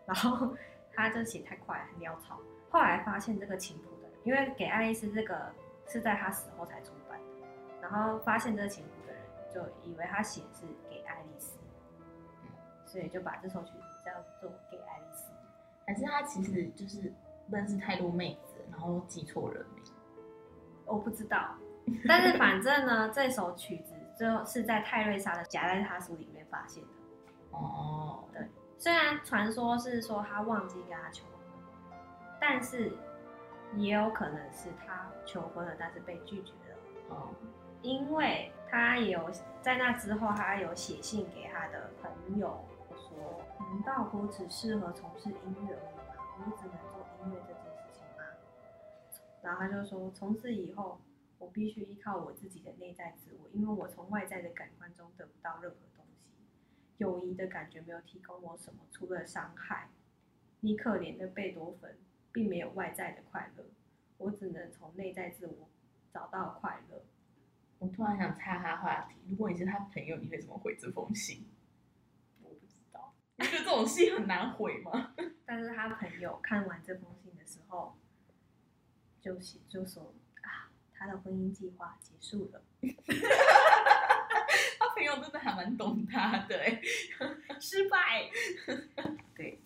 [0.07, 0.55] 然后
[0.95, 2.39] 他就写太快，很潦草。
[2.71, 5.53] 后来发现这个琴谱的人，因为给爱丽丝这个
[5.87, 9.21] 是在他死后才出版的，然后发现这个琴谱的人
[9.53, 11.59] 就以为他写的是给爱丽丝，
[12.85, 15.31] 所以就把这首曲子叫做给爱丽丝。
[15.85, 17.13] 还是他其实就是
[17.49, 19.83] 认识太多妹子，然后记错人名？
[20.85, 21.55] 我不知道，
[22.07, 26.89] 但是反正呢，这首曲子最后是在泰瑞莎的夹在他书里面发现的。
[27.51, 28.23] 哦，
[28.77, 31.97] 虽然传说是说他忘记跟他求婚，
[32.39, 32.91] 但是
[33.75, 36.77] 也有可能是他求婚了，但是被拒绝了，
[37.09, 37.29] 哦，
[37.81, 39.29] 因为他也有
[39.61, 46.23] 在那之后，他有写信给他的朋友说：“难道我只适合从事音乐而已吗？
[46.39, 48.23] 我只能做音乐这件事情吗？”
[49.41, 51.01] 然后他就说：“从此以后，
[51.39, 55.77] 我必须依靠我自己的内在自我，因为我从外在的感官中得不到任何。
[56.97, 59.89] 友谊的感觉没有提供我什么，除了伤害。
[60.61, 61.97] 你可怜的贝多芬，
[62.31, 63.65] 并没有外在的快乐，
[64.17, 65.69] 我只能从内在自我
[66.11, 67.05] 找到快乐。
[67.79, 71.45] 我突然想岔他话题，如果你是他朋友，你会怎么回这封信？
[72.41, 75.13] 我不知道， 你觉得这种信很难回吗？
[75.45, 77.95] 但是他朋友看完这封信的时候，
[79.21, 82.87] 就写就说啊，他的婚姻计划结束了，他
[84.97, 86.81] 朋友真的还蛮懂他的哎。
[87.61, 88.29] 失败。
[89.37, 89.59] 对，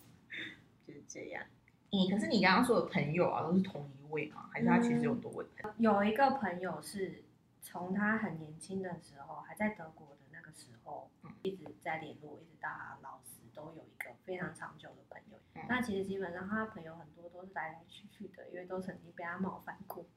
[0.86, 1.42] 就是这样。
[1.90, 4.48] 你可是你刚刚说的朋友啊，都是同一位吗？
[4.52, 5.92] 还是他其实有多位朋友？
[5.92, 7.24] 有一个朋友是
[7.62, 15.38] 从他很年轻的时候，还在德国的那个时候，嗯一直在联络，一直到他老死都有一个非常长久的朋友。
[15.54, 20.04] 嗯那其实基本上他朋友很多都是来来去去的，因为都曾经被他冒犯过。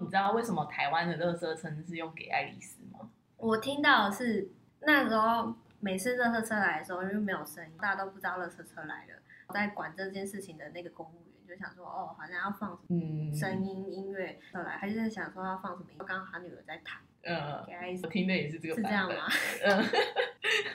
[0.00, 3.10] 你知道为什么台湾的垃圾称是用给爱丽丝吗？
[3.38, 9.14] 我听到的是那时候每次热车车来的时候，因为没有声音，大家都不知道热车车来了。
[9.54, 16.04] 在管这件事情的那个公务员就想说，哦，好像要放什么嗯声音音乐出来，他就在想说要放什么音乐。
[16.04, 19.28] 刚好他女儿在弹，嗯，给爱丽丝我听的也是这个是这样吗？
[19.64, 19.84] 嗯，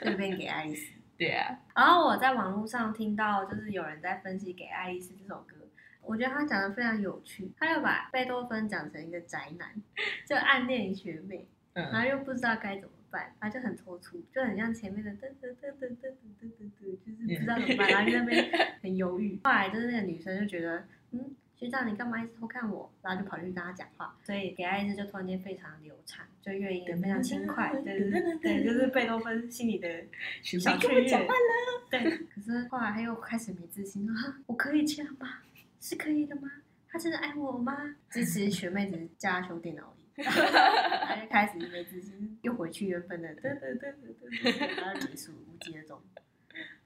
[0.00, 0.92] 这边给爱丽丝。
[1.16, 5.54] 对啊，然后我在网络上听到，就是有人在分析《给爱丽丝》这首歌，
[6.02, 7.52] 我觉得他讲的非常有趣。
[7.56, 9.70] 他要把贝多芬讲成一个宅男，
[10.26, 19.38] 就暗恋学妹，然嗯，后又不知道该怎么办，他就很踌躇，就很像前面的噔噔噔噔噔噔噔噔噔，就是不知道怎么办，然后就在那边很犹豫。
[19.44, 22.90] 后来就是那个女生就觉得，嗯，学长你干嘛一直偷看我？
[23.02, 29.88] 然后就跑去跟他讲话，所以给爱丽丝就突然间非常流畅，就乐音也非常轻快，对对对对，就是贝多芬心里的
[30.42, 31.08] 学小雀跃。
[31.08, 34.12] 讲话了，对，可是后来他又开始没自信，了，
[34.46, 35.38] 我可以这样吗？
[35.80, 36.50] 是可以的吗？
[36.88, 37.96] 他真的爱我吗？
[38.10, 46.00] 支持学妹只是叫他修电脑 他就开始没自信，又回去原本的对对对对对对， 然后结束无疾而终。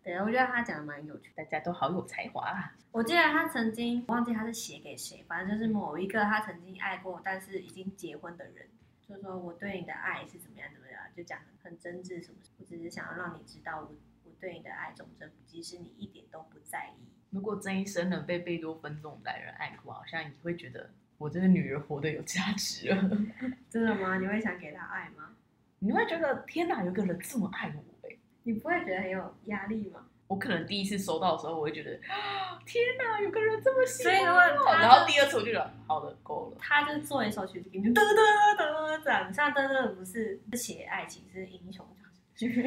[0.02, 1.44] 对，我觉得他讲的蛮有趣的。
[1.44, 2.74] 大家都好有才华啊。
[2.90, 8.66] 我记得他曾经忘记他是写给谁，反正就是某一个他曾经爱过，但是已经结婚的人，
[9.06, 12.38] 就说我对你的爱是怎么样怎么样，就讲很真挚什么。
[12.56, 17.08] 我只是想要让你知道我我对你的爱忠贞不即使你一点都不在意。
[17.30, 23.10] 如果这一生能被贝多芬这种男人爱过，好像你会觉得我这个女人活得有价值了。
[23.68, 24.16] 真的吗？
[24.18, 25.30] 你会想给他爱吗？
[25.80, 28.16] 你会觉得天哪，有个人这么爱我哎！
[28.44, 30.06] 你不会觉得很有压力吗？
[30.28, 34.72] 我可能第一次收到的时候，我会觉得啊天哪，有个人这么喜欢我。
[34.74, 36.56] 然后第二次我就觉得好的够了。
[36.60, 41.86] 他就做一首曲子给你，嘚嘚嘚这样，像嘚嘚不是写爱情是英雄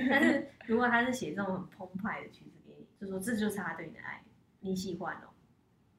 [0.09, 4.21] 但是如果他是写这种很澎湃的曲子给你，就说这就是他对你的爱，
[4.59, 5.30] 你喜欢哦。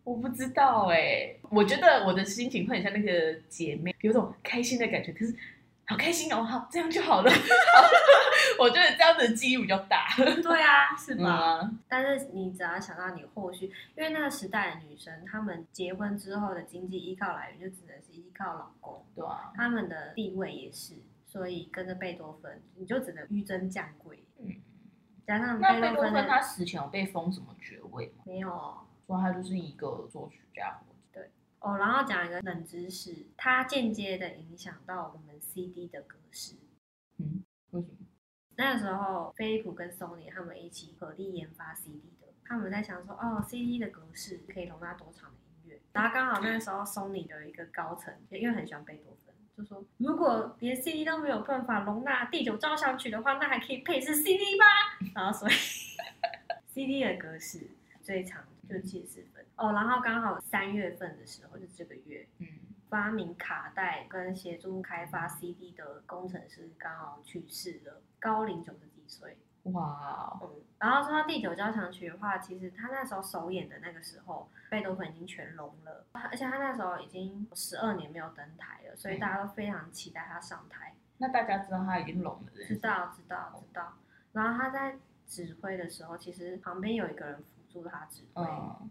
[0.05, 5.35] 我不知道哎、我觉得我的心情会很像那个姐妹，有种开心的感觉，可是
[5.87, 7.31] 好开心哦，好这样就好了。
[8.59, 11.31] 我觉得这样的记忆比较大，对啊，是嗯吧？
[11.31, 20.95] 啊，但是你只要想到你后续，因为那个时代的女生，她们结婚之后的经济依靠来源就只能是依靠老公，对啊，他们的地位也是，
[21.27, 24.23] 所以跟着贝多芬，你就只能纡尊降贵。
[24.39, 24.55] 嗯，
[25.27, 28.25] 加上那贝多芬的多芬他死前有被封什么爵位吗？
[28.27, 28.77] 没有
[29.07, 30.81] 哦，说他就是一个作曲家
[31.13, 31.31] 对。
[31.61, 36.57] 哦，然后讲一个冷知识，它间接的影响到我们 CD 的格式。
[37.19, 37.95] 嗯，为什么？
[38.57, 45.81] 那时候，飞利浦跟 Sony 他们一起合力研发 CD 的，他们在想说，哦，CD 的格式可以容纳多长的音乐。
[45.93, 54.65] 然后刚好那时候 Sony 的一个高层，因为很喜欢贝多芬，就说如果连 CD 都没有办法容纳第九交响曲的话，那还可以配置 CD 吧？
[55.15, 55.53] 然后所以
[56.69, 57.71] CD 的格式
[58.03, 59.73] 最长就七十四分哦。
[59.73, 62.47] 然后刚好三月份的时候，就这个月，嗯，
[62.89, 69.37] 发明卡带跟协助开发 CD 的工程师刚好去世了，高龄九十几岁。
[69.65, 80.95] 哇，嗯，然后说到第九交响曲的话，其实他那时候首演的那个时候，贝多芬已经全聋了，而且他那时候已经十二年没有登台了，所以大家都非常期待他上台。
[81.19, 83.93] 那大家知道他已经聋了知道，知道，知道。
[84.33, 84.97] 然后他在
[85.29, 88.45] 指挥的时候，其实旁边有一个人辅助他指挥。
[88.45, 88.91] 嗯，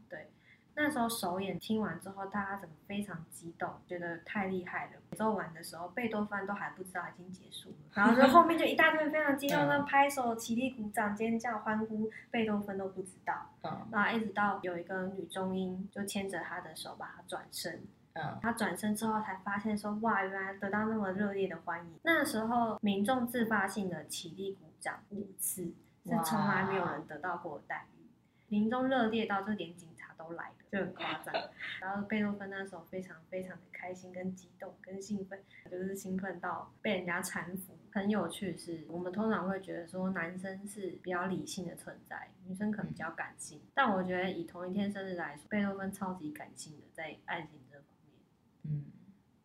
[0.73, 4.91] 那时候首演听完之后，大家整个非常激动，觉得太厉害了。
[4.93, 13.33] 演奏完的时候，贝多芬都还不知道已经结束了， 然后就后面就一大堆非常激动的拍手、起立、鼓掌、尖叫、欢呼，贝多芬都不知道。
[13.63, 17.83] 嗯然后一直到有一个女中音就牵着他的手，把他转身。
[18.13, 21.99] 嗯，他转身之后才发现说，哇，原来得到那么热烈的欢迎。
[22.03, 25.63] 那时候民众自发性的起立鼓掌五次，
[26.05, 28.00] 是从来没有人得到过的待遇。
[28.51, 31.33] 民众热烈到就连警察都来了，就很夸张。
[31.79, 35.41] 然后贝多芬那时候非常非常的开心、跟激动、跟兴奋，
[35.71, 37.77] 就是兴奋到被人家搀扶。
[37.93, 43.61] 很有趣是，我们通常会觉得说男生是比较理性的存在，女生可能比较感性。
[43.73, 48.19] 但我觉得以同一天生日来说，贝多芬超级感性的在爱情这方面。
[48.63, 48.85] 嗯，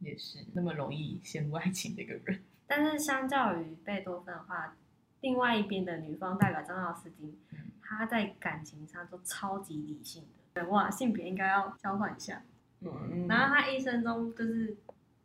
[0.00, 2.42] 也是那么容易陷入爱情的一个人。
[2.66, 4.76] 但是相较于贝多芬的话，
[5.20, 7.38] 另外一边的女方代表张奥斯汀，
[7.86, 10.28] 嗯她在感情上都超级理性的。
[10.54, 12.42] 对哇，性别应该要交换一下。
[12.80, 14.76] 嗯然后他一生中就是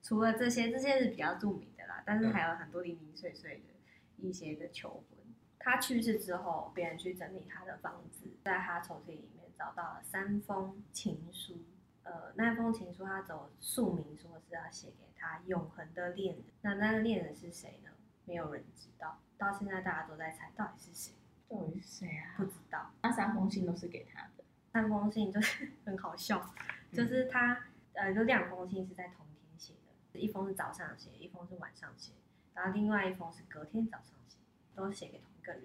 [0.01, 3.74] 除了这些，这些是比较著名的啦，但是还有很多零零碎碎的
[4.18, 5.20] 一些的求婚。
[5.59, 11.57] 他去世之后，别人去整理他的房子，在他抽屉里面找到了三封情书。
[12.03, 16.43] 呃，那封情书他走署名说是要写给他永恒的恋人。
[16.62, 17.91] 那那个恋人是谁呢？
[18.26, 21.14] 没有人知道，到现在大家都在猜到底是谁，
[21.52, 22.45] 到底是谁啊不？
[22.45, 22.91] 知道。
[23.02, 24.43] 那三封信都是给他的。
[24.72, 26.54] 三封信就是很好笑，
[26.93, 29.74] 就是他呃有两封信是在同一天写
[30.14, 32.14] 的，一封是早上写，一封是晚上写，
[32.54, 34.38] 然后另外一封是隔天早上写，
[34.74, 35.64] 都写给同一个人。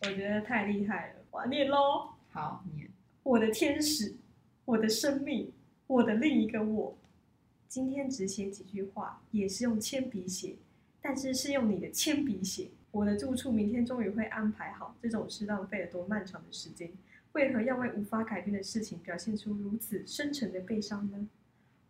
[0.00, 2.10] 我觉得太厉害了，我念喽。
[2.30, 2.90] 好，念。
[3.22, 4.16] 我的天使，
[4.64, 5.52] 我的生命，
[5.86, 6.96] 我的另一个我。
[7.68, 10.56] 今天只写几句话，也是用铅笔写，
[11.00, 12.70] 但是是用你的铅笔写。
[12.90, 16.90] 我的住处明天终于会安排好，这种事浪费了多漫长的时间？
[17.32, 21.28] 为何要为无法改变的事情表现出如此深沉的悲伤呢？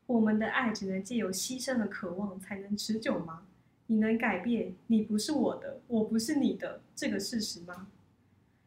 [0.07, 3.46] 我们的爱只能借由牺牲和渴望才能持久吗？
[3.86, 7.88] 你能改变你不是我的，我不是你的这个事实吗？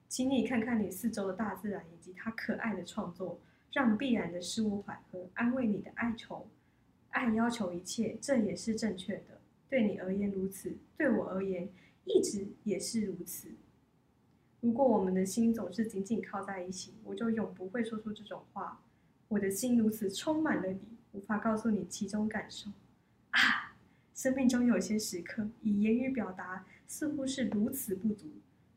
[0.07, 3.39] 请你看看你四周的大自然以及它可爱的创作，
[3.73, 6.47] 让必然的事物缓和，安慰你的哀愁。
[7.09, 9.39] 爱要求一切，这也是正确的。
[9.69, 11.69] 对你而言如此，对我而言
[12.05, 13.49] 一直也是如此。
[14.59, 18.81] 如果我们的心总是紧紧靠在一起，我就永不会说出这种话。
[19.27, 20.79] 我的心如此充满了你，
[21.13, 22.69] 无法告诉你其中感受。
[23.31, 23.75] 啊，
[24.13, 28.27] 生命中有些时刻，以言语表达似乎是如此不足。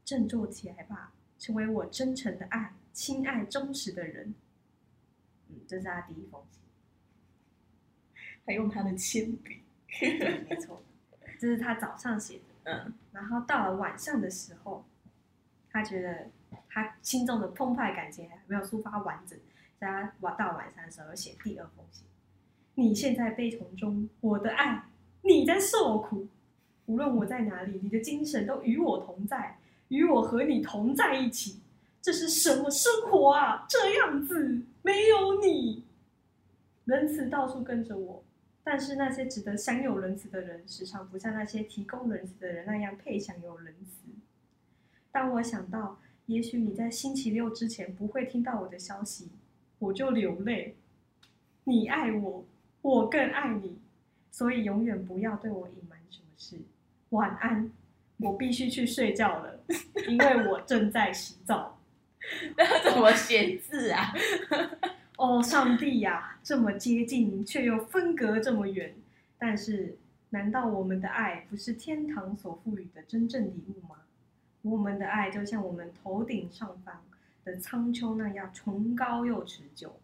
[0.04, 4.34] 振作起来吧，成为我真诚的爱、亲爱、忠实的人。
[5.48, 6.60] 嗯，这是他第一封信。
[8.44, 9.60] 他用他的铅笔。
[9.88, 10.82] 对，没错，
[11.38, 12.53] 这是他早上写的。
[12.64, 14.84] 嗯然后到了晚上的时候，
[15.70, 16.26] 他觉得
[16.68, 19.38] 他心中的澎湃感情还没有抒发完整，
[19.78, 22.04] 在他晚到晚上的时候写第二封信。
[22.74, 24.84] 你现在悲从中，我的爱，
[25.22, 26.26] 你在受苦。
[26.86, 29.58] 无论我在哪里，你的精神都与我同在，
[29.88, 31.60] 与我和你同在一起。
[32.02, 33.64] 这是什么生活啊？
[33.68, 35.84] 这样子没有你，
[36.84, 38.22] 仁慈到处跟着我。
[38.66, 44.08] 但是那些值得享有仁慈的人，时常不像那些提供仁慈的人那样配享有仁慈。
[45.12, 49.28] 当我想到，也许你在星期六之前不会听到我的消息，
[49.78, 50.76] 我就流泪。
[51.64, 52.44] 你爱我，
[52.80, 53.78] 我更爱你，
[54.30, 56.58] 所以永远不要对我隐瞒什么事。
[57.10, 57.70] 晚安，
[58.16, 59.60] 我必须去睡觉了，
[60.08, 61.78] 因为我正在洗澡。
[62.56, 64.12] 那怎么写字啊？
[65.16, 68.96] 哦，上帝呀，这么接近，却又分隔这么远。
[69.38, 69.96] 但是，
[70.30, 73.96] 难道我们的爱不是天堂所赋予的真正礼物吗？
[74.62, 77.04] 我们的爱就像我们头顶上方
[77.44, 80.00] 的苍穹那样崇高又持久。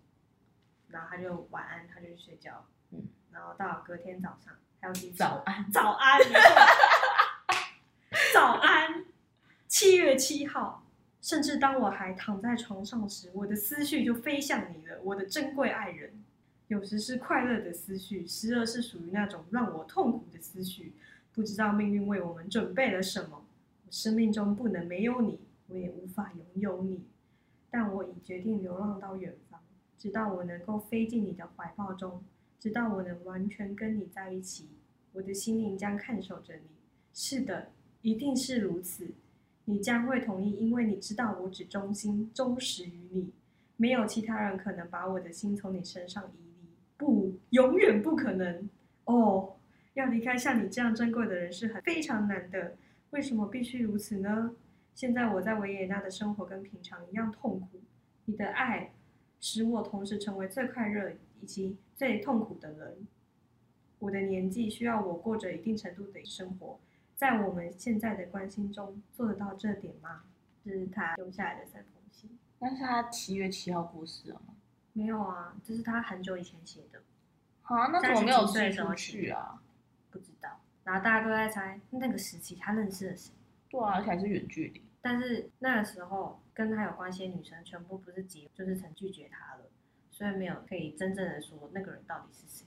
[0.88, 2.64] 然后他就晚安，他就去睡觉。
[2.90, 3.02] 嗯，
[3.32, 6.20] 然后到隔天早上，还有几早安，早安，
[8.32, 9.04] 早安，
[9.66, 10.84] 七月七号。
[11.20, 16.12] 甚至当我还躺在床上时，我的思绪就飞向你了，我的珍贵爱人。
[16.68, 20.92] 有时是快乐的思绪，时而是属于那种让我痛苦的思绪。
[21.32, 23.44] 不知道命运为我们准备了什么。
[23.86, 27.04] 我生命中不能没有你，我也无法拥有你。
[27.70, 29.60] 但我已决定流浪到远方，
[29.98, 32.22] 直到我能够飞进你的怀抱中，
[32.58, 34.68] 直到我能完全跟你在一起。
[35.12, 36.62] 我的心灵将看守着你。
[37.12, 39.10] 是的，一定是如此。
[39.64, 43.32] 你将会同意，因为你知道我只忠心忠实于你，
[43.76, 48.68] 没有其他人可能把我的心从你身上移离，不，永远不可能。
[49.04, 49.56] 哦，
[49.94, 52.76] 要离开像你这样珍贵的人是很非常难的。
[53.10, 54.54] 为什么必须如此呢？
[54.94, 57.80] 现在我在维也纳的生活跟平常一样痛苦。
[58.24, 58.92] 你的爱
[59.40, 63.06] 使我同时成为最快乐以及最痛苦的人。
[63.98, 66.78] 我的年纪需要我过着一定程度的生活。
[67.20, 70.22] 在我们现在的关心中做得到这点吗？
[70.64, 72.30] 这是他留下来的三封信。
[72.58, 74.54] 但是他七月七号过世了吗？
[74.94, 77.02] 没有啊，这是他很久以前写的，
[77.64, 79.60] 啊，那怎么没有寄出去啊？
[80.10, 80.48] 不知道。
[80.82, 83.34] 然后大家都在猜那个时期他认识了谁，
[83.68, 84.82] 对啊，而且还是远距离。
[85.02, 89.64] 但是那个时候跟他有关系的女生全部不是结，就是曾拒绝他了，
[90.10, 92.64] 所以没有可以真正的说那个人到底是谁。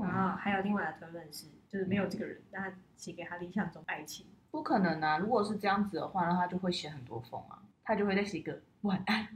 [0.00, 4.26] 然嗯，后还有另外的推论是，就是没有这个人，但他写给他理想中爱情。
[4.50, 5.18] 不可能啊！
[5.18, 9.28] 如果是这样子的话，那他就会写很多封啊，他就会再写一个晚安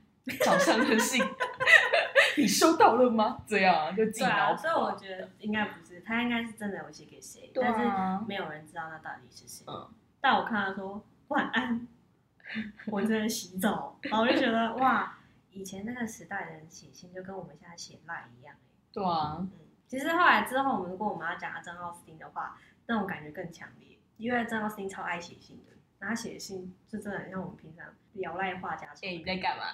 [0.45, 1.23] 早上的信，
[2.39, 3.43] 你收到了吗？
[3.47, 9.65] 这样啊就寄对啊，所以我觉得应该不是，他应该是真的有写给谁，对但啊是没有人知道那到底是谁。
[9.69, 9.89] 嗯，
[10.21, 11.87] 但我看他说晚安，
[12.87, 15.19] 我正在洗澡，然后我就觉得哇，
[15.51, 18.61] 以前那个时代的人写信就跟我们现在写赖一样、欸、
[18.93, 19.51] 对啊，嗯，
[19.91, 29.65] 其实后来之后，我们如果我们要讲珍奥斯汀的话，那种感觉更强烈，因为珍奥斯汀超爱写信的，然后他写的信就真的很像我们平常聊赖话家说哎、你在干嘛？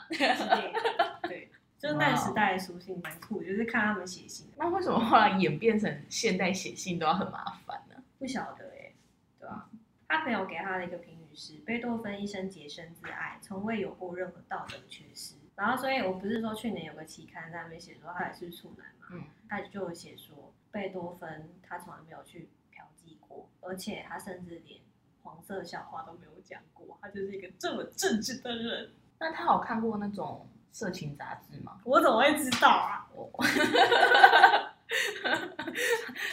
[1.29, 8.03] 对， 就是那个时代的书信蛮酷，就是看他们写信，那为什么后来演变成现代写信都要很麻烦呢？
[8.19, 8.95] 不晓得哎、
[9.39, 9.69] 对啊、
[10.09, 15.35] 他朋友给他的一个评语是：贝多芬一生洁身自爱，从未有过任何道德缺失。
[15.57, 24.81] 然后，所以我不是说去年有个期刊在那边写说他也是处男嘛，嗯，他就有写说贝多芬他从来没有去嫖妓过，而且他甚至连
[25.23, 28.91] 黄色笑话都没有讲过，他就是一个这么正直的人。
[29.19, 31.81] 那他有看过那种色情杂志吗？
[31.87, 33.09] 我怎么会知道啊？
[33.15, 33.31] 我，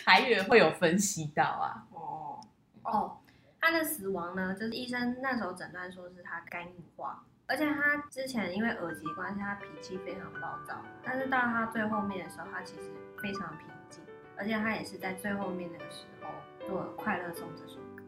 [0.06, 1.88] 还以为会有分析到啊。
[1.94, 2.42] 哦
[2.84, 3.18] 哦，
[3.62, 7.24] 他的死亡呢，就是医生那时候诊断说是他肝硬化，
[7.54, 12.90] 而且他之前因为耳疾关系，他脾气非常暴躁，但是到他最后面的时候，他其实
[13.22, 14.04] 非常平静，
[14.36, 16.30] 而且他也是在最后面那个时候
[16.68, 18.04] 做了《快乐颂》这首歌。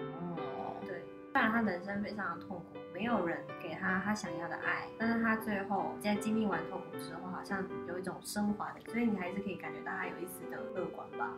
[0.00, 11.32] 哦，对，虽然他人生非常的痛苦，没有人给他他想要的爱，但是他最后在经历完痛苦之后，好像有一种升华的，所以你还是可以感觉到他有一丝的乐观吧。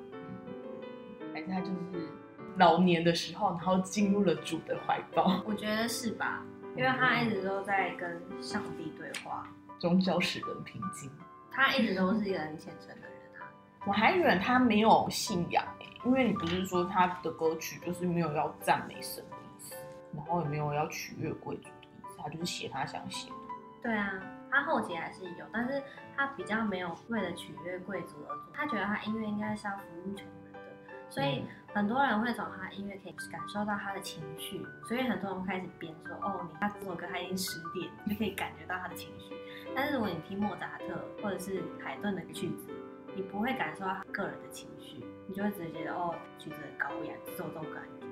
[1.35, 2.09] 还是他就是
[2.57, 6.43] 老年的时候，然后进入了主的怀抱，我觉得是吧？
[6.77, 9.47] 因为他一直都在跟上帝对话，
[9.79, 11.11] 宗教使人平静。
[11.51, 13.49] 他一直都是一个很虔诚的人啊。
[13.87, 19.75] 我还以为他没有信仰诶、因为你不是说他的歌曲就是没有要赞美神的意思，
[20.15, 23.37] 然后也没有要取悦贵族的意思，他就是写他想写的。
[23.83, 24.13] 对啊，
[24.51, 25.83] 他后期还是有，但是
[26.17, 30.61] 他比较没有为了取悦贵族而做，他觉得他音乐应该是要服务穷人的，
[31.09, 39.35] 所以很多人会从他的音乐可以感受到他的情绪，所以很多人开始编说，哦，你他这首歌他已经失恋，你就可以感觉到他的情绪。
[39.75, 42.69] 但是如果你听莫扎特或者是海顿的曲子，
[43.15, 48.07] 你不会感受到他个人的情绪，你就会只是觉得哦，曲子很高雅，这种感觉。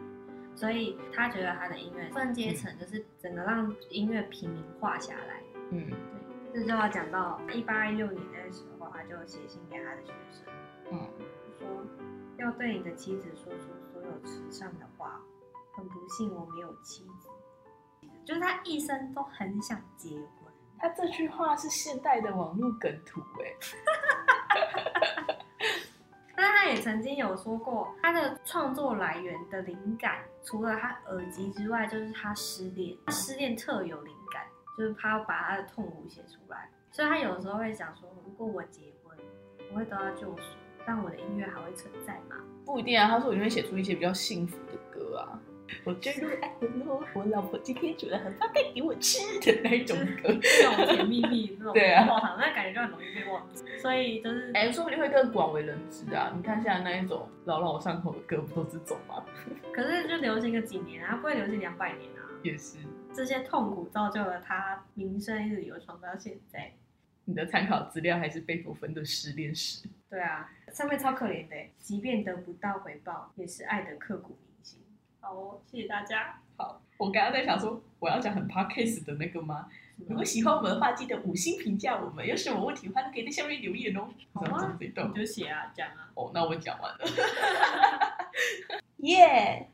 [0.54, 5.40] 所以他觉得他的音乐分阶层就是整个让音乐平民化下来。
[5.70, 5.90] 嗯，
[6.52, 10.44] 对，这就要讲到一八一六年那时候，他就写信给他的学生，
[10.90, 11.27] 嗯，说
[12.38, 15.20] 要对你的妻子说出所有慈善的话。
[15.76, 17.28] 很不幸，我没有妻子，
[18.24, 20.52] 就是他一生都很想结婚。
[20.76, 23.54] 他这句话是现代的网络梗图哎。
[26.34, 34.44] 但是他也曾经有说过，他的创作来源的灵感，除了他耳机之外，就是他失恋，他失恋特有灵感，
[34.76, 36.68] 就是他要把他的痛苦写出来。
[36.90, 39.16] 所以他有时候会想说，如果我结婚，
[39.70, 42.36] 我会得到救赎，但我的音乐还会存在吗？
[42.64, 45.40] 不一定啊，他说我就会写出一些比较幸福的歌啊。
[45.84, 52.06] 我坠入爱河喽，我老婆今天煮了很多给我吃的那种歌，那种甜蜜蜜那种 对啊
[52.38, 53.64] 那感觉就很容易被忘记。
[53.78, 56.32] 所以就是，哎、说不定会更广为人知啊。
[56.34, 59.22] 你看现在那一种朗朗上口的歌，不都是这种吗？
[59.72, 62.24] 可是就流行个几年啊，不会流行两百年啊。
[62.42, 62.78] 也是，
[63.12, 66.72] 这些痛苦造就了他名声一直流传到现在。
[67.26, 69.86] 你的参考资料还是贝多芬的失恋史。
[70.08, 74.78] 对啊，上面超可怜的，即便得不到回报，也是爱的刻骨铭心。
[75.18, 76.38] 好哦，谢谢大家。
[76.56, 79.68] 好，我刚刚在想说，我要讲很 podcast 的那个吗？
[80.06, 82.24] 如果喜欢我们的话，记得五星评价我们。
[82.24, 84.08] 有什么问题的话，都可以在下面留言哦。
[84.32, 86.12] 好啊这样子这一段你就写啊，讲啊。
[86.14, 87.04] 哦，那我讲完了。
[88.98, 89.68] 耶、